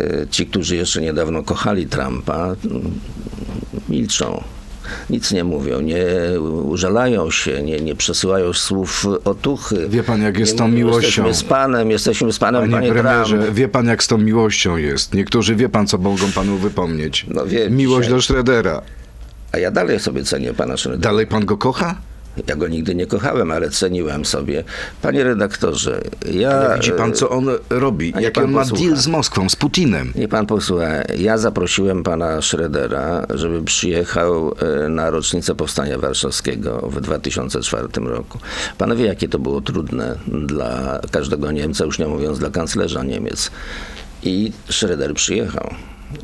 y, 0.02 0.28
ci, 0.32 0.45
którzy 0.45 0.76
jeszcze 0.76 1.02
niedawno 1.02 1.43
kochali 1.43 1.88
Trumpa, 1.88 2.56
mm, 2.65 2.82
milczą. 3.89 4.43
Nic 5.10 5.32
nie 5.32 5.43
mówią, 5.43 5.82
nie 5.82 6.06
użalają 6.63 7.32
się, 7.32 7.63
nie, 7.63 7.80
nie 7.80 7.95
przesyłają 7.95 8.54
słów 8.54 9.06
otuchy. 9.25 9.89
Wie 9.89 10.04
pan, 10.04 10.21
jak 10.21 10.38
jest 10.39 10.52
Nie 10.52 10.56
z 10.58 10.60
tą 10.60 10.67
mówią, 10.67 10.78
miłością. 10.78 11.02
Jesteśmy 11.08 11.34
z 11.34 11.43
panem, 11.43 11.91
jesteśmy 11.91 12.34
z 12.34 12.39
panem, 12.39 12.62
Panie, 12.62 12.73
panie, 12.73 12.89
premierze, 12.91 13.38
Trump. 13.38 13.54
wie 13.56 13.67
pan 13.67 13.86
jak 13.88 14.04
z 14.04 14.08
tą 14.08 14.17
miłością 14.17 14.78
jest. 14.78 15.13
Niektórzy 15.13 15.56
wie 15.56 15.69
pan, 15.69 15.88
co 15.88 15.97
mogą 15.97 16.32
panu 16.36 16.58
wypomnieć. 16.58 17.25
No 17.30 17.45
wiem, 17.45 17.75
Miłość 17.75 18.08
dzisiaj- 18.08 18.17
do 18.17 18.21
Schroedera. 18.21 18.82
A 19.52 19.58
ja 19.58 19.71
dalej 19.71 19.99
sobie 19.99 20.23
cenię 20.23 20.54
pana 20.54 20.73
Schrödera. 20.75 20.97
Dalej 20.97 21.28
pan 21.28 21.45
go 21.45 21.58
kocha? 21.58 21.95
Ja 22.48 22.56
go 22.56 22.68
nigdy 22.68 22.96
nie 22.96 23.06
kochałem, 23.06 23.52
ale 23.52 23.70
ceniłem 23.70 24.26
sobie. 24.26 24.63
Panie 25.02 25.24
redaktorze, 25.24 26.02
ja... 26.32 26.52
Ale 26.52 26.76
widzi 26.76 26.92
pan, 26.92 27.13
co 27.13 27.30
on 27.30 27.50
robi. 27.70 28.13
pan 28.34 28.44
on 28.44 28.52
ma 28.52 28.60
posłucha. 28.60 28.84
deal 28.84 28.98
z 28.98 29.08
Moskwą, 29.08 29.50
z 29.50 29.56
Putinem. 29.56 30.12
Niech 30.15 30.30
pan 30.30 30.46
posłucha. 30.46 31.02
Ja 31.18 31.38
zaprosiłem 31.38 32.04
pana 32.04 32.39
Schrödera, 32.39 33.26
żeby 33.30 33.63
przyjechał 33.63 34.54
e, 34.86 34.89
na 34.89 35.10
rocznicę 35.10 35.56
Powstania 35.56 35.98
Warszawskiego 35.98 36.89
w 36.92 37.02
2004 37.02 37.88
roku. 37.96 38.39
Pan 38.78 38.96
wie, 38.96 39.06
jakie 39.06 39.30
to 39.30 39.39
było 39.39 39.62
trudne 39.62 40.15
dla 40.28 41.00
każdego 41.12 41.52
Niemca, 41.52 41.86
już 41.86 42.00
nie 42.00 42.08
mówiąc 42.08 42.39
dla 42.39 42.50
kanclerza 42.50 43.04
Niemiec. 43.04 43.52
I 44.24 44.52
Schröder 44.70 45.13
przyjechał 45.13 45.74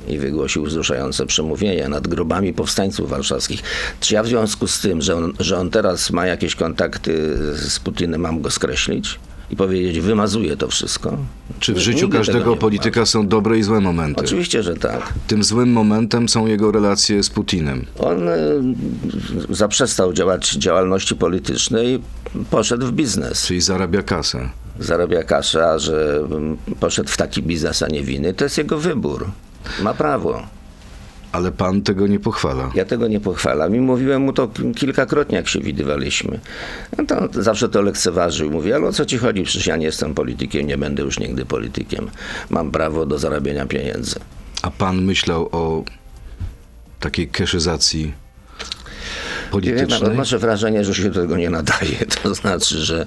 i 0.08 0.18
wygłosił 0.18 0.66
wzruszające 0.66 1.26
przemówienie 1.26 1.90
nad 1.90 2.08
grobami 2.08 2.54
powstańców 2.54 3.10
warszawskich. 3.10 3.64
Czy 4.00 4.14
ja 4.14 4.24
w 4.24 4.28
związku 4.28 4.68
z 4.68 4.80
tym, 4.80 5.02
że 5.02 5.16
on, 5.16 5.34
że 5.40 5.58
on 5.58 5.70
teraz 5.70 6.12
ma 6.12 6.26
jakieś 6.26 6.56
kontakty 6.56 7.38
z 7.56 7.80
Putinem, 7.80 8.22
mam 8.22 8.42
go 8.42 8.52
skreślić? 8.52 9.20
I 9.52 9.56
powiedzieć, 9.56 10.00
wymazuje 10.00 10.58
to 10.58 10.68
wszystko? 10.68 11.18
Czy 11.60 11.74
w 11.74 11.76
Nigdy 11.76 11.92
życiu 11.92 12.08
tego 12.08 12.18
każdego 12.18 12.56
polityka 12.56 13.06
są 13.06 13.28
dobre 13.28 13.58
i 13.58 13.64
złe 13.64 13.82
momenty? 13.82 14.22
Oczywiście, 14.22 14.64
że 14.64 14.76
tak. 14.76 15.14
Tym 15.28 15.44
złym 15.44 15.72
momentem 15.72 16.30
są 16.30 16.48
jego 16.48 16.72
relacje 16.72 17.24
z 17.24 17.30
Putinem. 17.30 17.86
On 18.00 18.30
e, 18.30 18.36
zaprzestał 19.50 20.14
działać, 20.14 20.52
działalności 20.52 21.16
politycznej, 21.16 22.02
poszedł 22.50 22.88
w 22.88 22.92
biznes. 22.92 23.46
Czyli 23.46 23.62
zarabia 23.62 24.04
kasę. 24.04 24.50
Zarabia 24.80 25.24
kasę, 25.24 25.70
a 25.70 25.80
że 25.80 26.24
mm, 26.32 26.58
poszedł 26.80 27.10
w 27.10 27.18
taki 27.18 27.44
biznes, 27.44 27.84
a 27.84 27.88
nie 27.88 28.04
winy, 28.04 28.34
to 28.34 28.44
jest 28.44 28.58
jego 28.58 28.78
wybór. 28.78 29.26
Ma 29.82 29.94
prawo. 29.94 30.44
Ale 31.32 31.52
pan 31.52 31.82
tego 31.82 32.08
nie 32.08 32.20
pochwala. 32.20 32.72
Ja 32.76 32.86
tego 32.86 33.08
nie 33.08 33.20
pochwalam 33.20 33.76
i 33.76 33.80
mówiłem 33.80 34.22
mu 34.22 34.34
to 34.34 34.50
kilkakrotnie, 34.76 35.38
jak 35.38 35.48
się 35.48 35.60
widywaliśmy. 35.60 36.40
No 36.98 37.06
to 37.06 37.42
zawsze 37.44 37.70
to 37.70 37.82
lekceważył. 37.82 38.52
Mówi, 38.52 38.74
ale 38.74 38.88
o 38.88 38.94
co 38.94 39.06
ci 39.06 39.18
chodzi? 39.18 39.44
Przecież 39.44 39.68
ja 39.68 39.76
nie 39.76 39.86
jestem 39.86 40.14
politykiem, 40.14 40.68
nie 40.68 40.78
będę 40.78 41.04
już 41.04 41.20
nigdy 41.20 41.46
politykiem. 41.46 42.10
Mam 42.50 42.72
prawo 42.72 43.06
do 43.06 43.20
zarabiania 43.20 43.66
pieniędzy. 43.66 44.20
A 44.62 44.72
pan 44.72 45.02
myślał 45.02 45.50
o 45.52 45.84
takiej 47.00 47.28
keszyzacji 47.28 48.14
politycznej? 49.52 50.18
masz 50.18 50.36
wrażenie, 50.36 50.86
że 50.86 50.96
się 50.96 51.10
do 51.10 51.22
tego 51.22 51.38
nie 51.38 51.50
nadaje. 51.50 52.06
To 52.24 52.36
znaczy, 52.36 52.78
że 52.78 53.06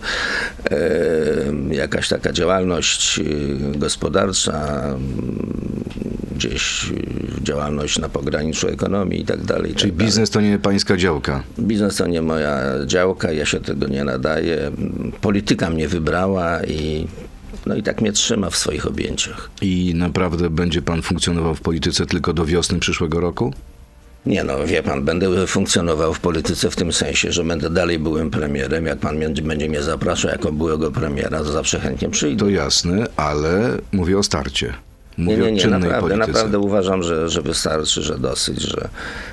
e, 0.71 1.75
jakaś 1.75 2.09
taka 2.09 2.33
działalność 2.33 3.19
e, 3.19 3.23
gospodarcza, 3.79 4.83
gdzieś 6.37 6.91
e, 6.91 7.45
działalność 7.45 7.99
na 7.99 8.09
pograniczu 8.09 8.69
ekonomii 8.69 9.21
i 9.21 9.25
tak 9.25 9.45
dalej. 9.45 9.75
Czyli 9.75 9.91
tak 9.91 9.99
dalej. 9.99 10.07
biznes 10.07 10.31
to 10.31 10.41
nie 10.41 10.59
pańska 10.59 10.97
działka. 10.97 11.43
Biznes 11.59 11.97
to 11.97 12.07
nie 12.07 12.23
moja 12.23 12.63
działka, 12.87 13.33
ja 13.33 13.47
się 13.47 13.61
tego 13.61 13.87
nie 13.87 14.05
nadaję. 14.05 14.71
Polityka 15.21 15.71
mnie 15.71 15.89
wybrała 15.89 16.65
i 16.65 17.07
no 17.67 17.75
i 17.75 17.83
tak 17.83 18.01
mnie 18.01 18.13
trzyma 18.13 18.51
w 18.51 18.57
swoich 18.57 18.87
objęciach. 18.87 19.51
I 19.63 19.93
naprawdę 19.97 20.51
będzie 20.51 20.83
pan 20.83 21.03
funkcjonował 21.03 21.55
w 21.55 21.61
polityce 21.61 22.07
tylko 22.07 22.33
do 22.33 22.45
wiosny 22.45 22.79
przyszłego 22.79 23.21
roku? 23.21 23.55
Nie 24.29 24.45
no, 24.45 24.67
wie 24.67 24.83
pan, 24.83 25.05
będę 25.05 25.47
funkcjonował 25.47 26.15
w 26.15 26.21
polityce 26.21 26.71
w 26.71 26.77
tym 26.77 26.93
sensie, 26.93 27.33
że 27.33 27.45
będę 27.45 27.71
dalej 27.71 27.99
byłym 27.99 28.31
premierem. 28.31 28.87
Jak 28.87 28.99
pan 28.99 29.19
będzie, 29.19 29.69
mnie 29.69 29.83
zapraszał 29.83 30.31
jako 30.31 30.53
byłego 30.53 30.91
premiera, 30.91 31.39
to 31.39 31.53
zawsze 31.53 31.81
chętnie 31.81 32.09
przyjdę. 32.09 32.45
To 32.45 32.51
jasne, 32.51 33.07
ale 33.17 33.79
mówię 33.93 34.19
o 34.19 34.23
starcie. 34.23 34.75
Mówię 35.19 35.37
Nie, 35.37 35.53
nie, 35.53 35.65
nie, 35.65 35.67
naprawdę, 35.67 36.01
polityce. 36.01 36.27
naprawdę 36.27 36.59
uważam, 36.59 37.03
że, 37.03 37.29
że 37.29 37.43
wystarczy, 37.43 38.03
że 38.03 38.19
dosyć, 38.19 38.63
że 38.63 38.89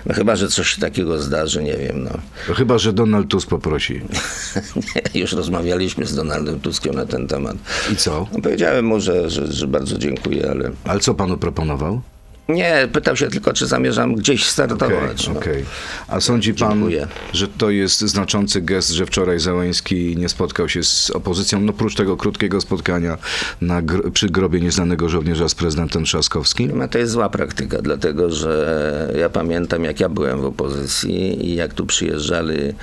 no 0.06 0.14
chyba, 0.14 0.36
że 0.36 0.48
coś 0.48 0.76
takiego 0.76 1.22
zdarzy, 1.22 1.64
nie 1.64 1.78
wiem, 1.78 2.04
no. 2.04 2.12
To 2.48 2.54
Chyba, 2.54 2.78
że 2.78 2.94
Donald 2.94 3.28
Tusk 3.28 3.50
poprosi. 3.50 4.02
Nie, 5.16 5.22
już 5.22 5.34
rozmawialiśmy 5.34 6.06
z 6.06 6.16
Donaldem 6.16 6.60
Tuskiem 6.60 6.96
na 6.96 7.06
ten 7.06 7.28
temat. 7.28 7.56
I 7.94 7.96
co? 7.96 8.28
No, 8.34 8.42
powiedziałem 8.42 8.86
mu, 8.86 9.00
że, 9.00 9.30
że, 9.30 9.54
że 9.54 9.68
bardzo 9.68 9.98
dziękuję, 9.98 10.50
ale 10.52 10.72
Ale 10.84 11.00
co 11.00 11.14
panu 11.14 11.38
proponował? 11.38 12.02
Nie, 12.50 12.88
pytał 12.94 13.16
się 13.16 13.28
tylko, 13.28 13.54
czy 13.54 13.68
zamierzam 13.68 14.16
gdzieś 14.16 14.46
startować. 14.46 15.28
no. 15.28 15.40
okej. 15.40 15.66
A 16.08 16.22
sądzi 16.22 16.54
pan, 16.54 16.72
Dziękuję. 16.72 17.08
że 17.34 17.48
to 17.48 17.70
jest 17.70 18.00
znaczący 18.00 18.62
gest, 18.62 18.90
że 18.90 19.06
wczoraj 19.06 19.40
Załęski 19.40 20.16
nie 20.18 20.30
spotkał 20.30 20.70
się 20.70 20.84
z 20.84 21.10
opozycją, 21.10 21.62
no 21.62 21.74
prócz 21.74 21.96
tego 21.96 22.18
krótkiego 22.18 22.62
spotkania 22.62 23.18
na 23.62 23.82
przy 24.14 24.30
grobie 24.30 24.62
nieznanego 24.62 25.10
żołnierza 25.10 25.50
z 25.50 25.56
prezydentem 25.56 26.06
Trzaskowskim? 26.06 26.78
No, 26.78 26.88
to 26.88 26.98
jest 26.98 27.12
zła 27.12 27.30
praktyka, 27.30 27.82
dlatego 27.82 28.32
że 28.32 29.14
ja 29.20 29.30
pamiętam, 29.30 29.84
jak 29.84 30.00
ja 30.00 30.10
byłem 30.10 30.42
w 30.42 30.46
opozycji 30.46 31.46
i 31.50 31.56
jak 31.56 31.74
tu 31.74 31.86
przyjeżdżali 31.86 32.74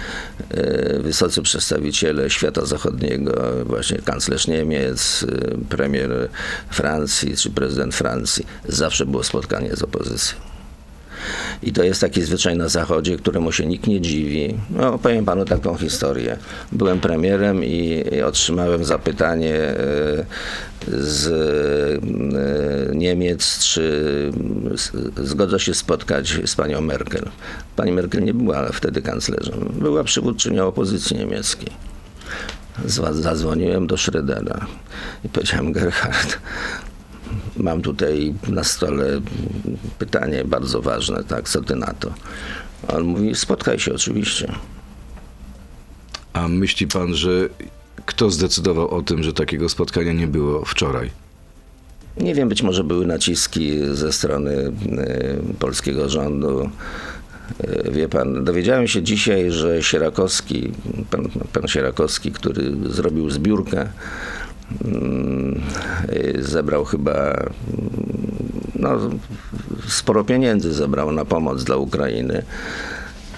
e, 0.51 0.99
wysocy 0.99 1.43
przedstawiciele 1.43 2.31
świata 2.31 2.65
zachodniego, 2.65 3.43
właśnie 3.67 3.99
kanclerz 3.99 4.47
Niemiec, 4.47 5.27
e, 5.29 5.59
premier 5.69 6.29
Francji 6.71 7.37
czy 7.37 7.51
prezydent 7.51 7.95
Francji. 7.95 8.47
Zawsze 8.69 9.07
było 9.07 9.23
spotkanie 9.23 9.52
z 9.73 9.83
opozycją. 9.83 10.39
I 11.63 11.73
to 11.73 11.83
jest 11.83 12.01
taki 12.01 12.23
zwyczaj 12.23 12.57
na 12.57 12.69
Zachodzie, 12.69 13.17
któremu 13.17 13.53
się 13.53 13.67
nikt 13.67 13.87
nie 13.87 14.01
dziwi. 14.01 14.55
No, 14.71 14.99
powiem 14.99 15.25
panu 15.25 15.45
taką 15.45 15.77
historię. 15.77 16.39
Byłem 16.73 17.01
premierem 17.01 17.65
i, 17.65 18.05
otrzymałem 18.27 18.85
zapytanie 18.85 19.55
e, 19.55 19.77
z 20.89 21.27
e, 21.29 22.97
Niemiec, 22.97 23.59
czy 23.59 24.33
zgodza 25.23 25.59
się 25.59 25.75
spotkać 25.75 26.41
z 26.45 26.55
panią 26.55 26.81
Merkel. 26.81 27.29
Pani 27.77 27.93
Merkel 27.93 28.25
nie 28.25 28.35
była 28.35 28.73
wtedy 28.73 29.03
kanclerzem. 29.03 29.73
Była 29.79 30.05
przywódczynią 30.05 30.67
opozycji 30.67 31.17
niemieckiej. 31.17 31.71
Zadzwoniłem 33.13 33.87
do 33.87 33.97
Schrödera 33.97 34.67
i 35.25 35.29
powiedziałem, 35.29 35.73
Gerhard, 35.73 36.39
mam 37.57 37.83
tutaj 37.83 38.35
na 38.49 38.65
stole 38.65 39.21
pytanie 39.99 40.45
bardzo 40.45 40.83
ważne, 40.83 41.25
tak, 41.25 41.49
co 41.49 41.61
ty 41.63 41.77
na 41.77 41.95
to? 41.95 42.13
On 42.89 43.05
mówi, 43.05 43.35
spotkaj 43.35 43.79
się 43.79 43.95
oczywiście. 43.95 44.53
A 46.33 46.49
myśli 46.49 46.87
pan, 46.87 47.15
że 47.15 47.49
kto 48.07 48.31
zdecydował 48.31 48.89
o 48.89 49.03
tym, 49.03 49.23
że 49.23 49.33
takiego 49.33 49.69
spotkania 49.69 50.13
nie 50.13 50.27
było 50.27 50.65
wczoraj? 50.65 51.11
Nie 52.17 52.35
wiem, 52.35 52.49
być 52.49 52.63
może 52.63 52.85
były 52.85 53.07
naciski 53.07 53.79
ze 53.93 54.13
strony 54.13 54.53
y, 54.53 54.73
polskiego 55.59 56.09
rządu. 56.09 56.71
Y, 57.65 57.91
Wie 57.93 58.09
pan, 58.09 58.45
dowiedziałem 58.45 58.89
się 58.89 59.03
dzisiaj, 59.03 59.51
że 59.51 59.83
Sierakowski, 59.83 60.73
pan, 61.11 61.29
pan 61.53 61.69
Sierakowski, 61.69 62.33
który 62.33 62.73
zrobił 62.91 63.31
zbiórkę, 63.31 63.89
zebrał 66.41 66.85
chyba 66.85 67.13
mm, 67.13 67.53
no, 68.75 68.99
sporo 69.89 70.25
pieniędzy 70.25 70.73
zebrał 70.73 71.13
na 71.13 71.25
pomoc 71.25 71.65
dla 71.65 71.77
Ukrainy, 71.77 72.43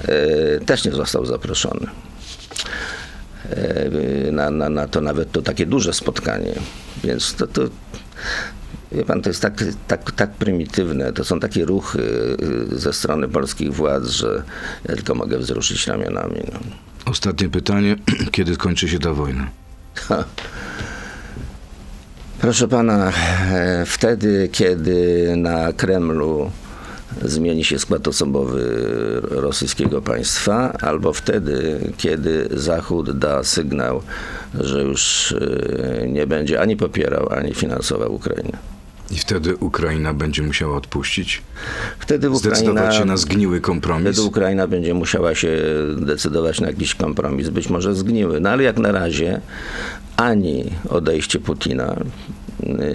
y, 0.04 0.64
też 0.66 0.84
nie 0.84 0.92
został 0.92 1.26
zaproszony. 1.26 1.86
Y, 4.26 4.32
Na, 4.32 4.50
na, 4.50 4.68
na 4.68 4.88
to 4.88 5.00
nawet 5.00 5.32
to 5.32 5.42
takie 5.42 5.66
duże 5.66 5.92
spotkanie. 5.92 6.54
Więc 7.04 7.34
to, 7.34 7.46
to 7.46 7.62
Wie 8.92 9.04
pan, 9.04 9.22
to 9.22 9.30
jest 9.30 9.42
tak, 9.42 9.64
tak, 9.88 10.12
tak 10.12 10.30
prymitywne, 10.30 11.12
to 11.12 11.24
są 11.24 11.40
takie 11.40 11.64
ruchy 11.64 12.00
y, 12.72 12.78
ze 12.78 12.92
strony 12.92 13.28
polskich 13.28 13.74
władz, 13.74 14.06
że 14.06 14.42
ja 14.88 14.94
tylko 14.94 15.14
mogę 15.14 15.38
wzruszyć 15.38 15.86
ramionami. 15.86 16.40
No. 16.52 16.58
Ostatnie 17.10 17.48
pytanie. 17.48 17.96
Kiedy 18.32 18.54
skończy 18.54 18.88
się 18.88 18.98
ta 18.98 19.12
wojna? 19.12 19.48
Proszę 22.44 22.68
pana, 22.68 23.12
e, 23.52 23.85
wtedy, 23.87 24.48
kiedy 24.52 25.33
na 25.37 25.72
Kremlu 25.72 26.50
zmieni 27.22 27.64
się 27.64 27.78
skład 27.78 28.09
osobowy 28.09 28.62
rosyjskiego 29.30 30.02
państwa, 30.02 30.72
albo 30.72 31.12
wtedy, 31.12 31.80
kiedy 31.96 32.48
Zachód 32.52 33.18
da 33.18 33.44
sygnał, 33.44 34.02
że 34.61 34.83
już 34.83 35.33
e, 35.33 36.09
nie 36.09 36.26
będzie 36.26 36.61
ani 36.61 36.76
popierał, 36.76 37.33
ani 37.33 37.54
finansował 37.54 38.14
Ukrainę. 38.14 38.73
I 39.10 39.18
wtedy 39.18 39.56
Ukraina 39.56 40.14
będzie 40.14 40.42
musiała 40.42 40.76
odpuścić? 40.76 41.42
Wtedy 41.98 42.30
Ukraina... 42.30 42.56
Zdecydować 42.56 42.96
się 42.96 43.04
na 43.04 43.16
zgniły 43.16 43.60
kompromis? 43.60 44.12
Wtedy 44.12 44.22
Ukraina 44.22 44.66
będzie 44.66 44.94
musiała 44.94 45.34
się 45.34 45.62
decydować 45.96 46.60
na 46.60 46.66
jakiś 46.66 46.94
kompromis, 46.94 47.48
być 47.48 47.68
może 47.68 47.94
zgniły. 47.94 48.40
No 48.40 48.50
ale 48.50 48.62
jak 48.62 48.78
na 48.78 48.92
razie 48.92 49.40
ani 50.16 50.64
odejście 50.88 51.38
Putina 51.38 51.96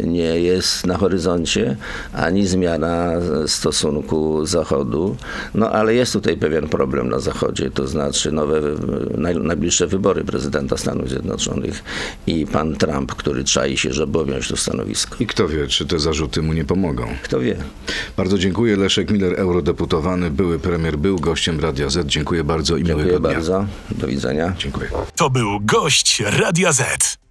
nie 0.03 0.39
jest 0.39 0.85
na 0.87 0.97
horyzoncie, 0.97 1.75
ani 2.13 2.47
zmiana 2.47 3.11
stosunku 3.47 4.45
Zachodu. 4.45 5.15
No 5.53 5.71
ale 5.71 5.93
jest 5.95 6.13
tutaj 6.13 6.37
pewien 6.37 6.67
problem 6.69 7.09
na 7.09 7.19
Zachodzie, 7.19 7.71
to 7.71 7.87
znaczy 7.87 8.31
nowe, 8.31 8.61
naj, 9.17 9.35
najbliższe 9.35 9.87
wybory 9.87 10.23
prezydenta 10.23 10.77
Stanów 10.77 11.09
Zjednoczonych 11.09 11.83
i 12.27 12.45
pan 12.45 12.75
Trump, 12.75 13.15
który 13.15 13.43
czai 13.43 13.77
się, 13.77 13.93
żeby 13.93 14.19
objąć 14.19 14.47
to 14.47 14.57
stanowisko. 14.57 15.15
I 15.19 15.27
kto 15.27 15.47
wie, 15.47 15.67
czy 15.67 15.85
te 15.85 15.99
zarzuty 15.99 16.41
mu 16.41 16.53
nie 16.53 16.65
pomogą? 16.65 17.07
Kto 17.23 17.39
wie? 17.39 17.55
Bardzo 18.17 18.37
dziękuję. 18.37 18.75
Leszek 18.77 19.11
Miller, 19.11 19.39
eurodeputowany, 19.39 20.31
były 20.31 20.59
premier, 20.59 20.97
był 20.97 21.19
gościem 21.19 21.59
Radia 21.59 21.89
Z. 21.89 22.07
Dziękuję 22.07 22.43
bardzo 22.43 22.77
i 22.77 22.83
Dziękuję 22.83 23.05
miłego 23.05 23.19
dnia. 23.27 23.33
bardzo. 23.35 23.65
Do 23.91 24.07
widzenia. 24.07 24.53
Dziękuję. 24.57 24.89
To 25.15 25.29
był 25.29 25.59
gość 25.61 26.23
Radia 26.39 26.71
Z. 26.73 27.17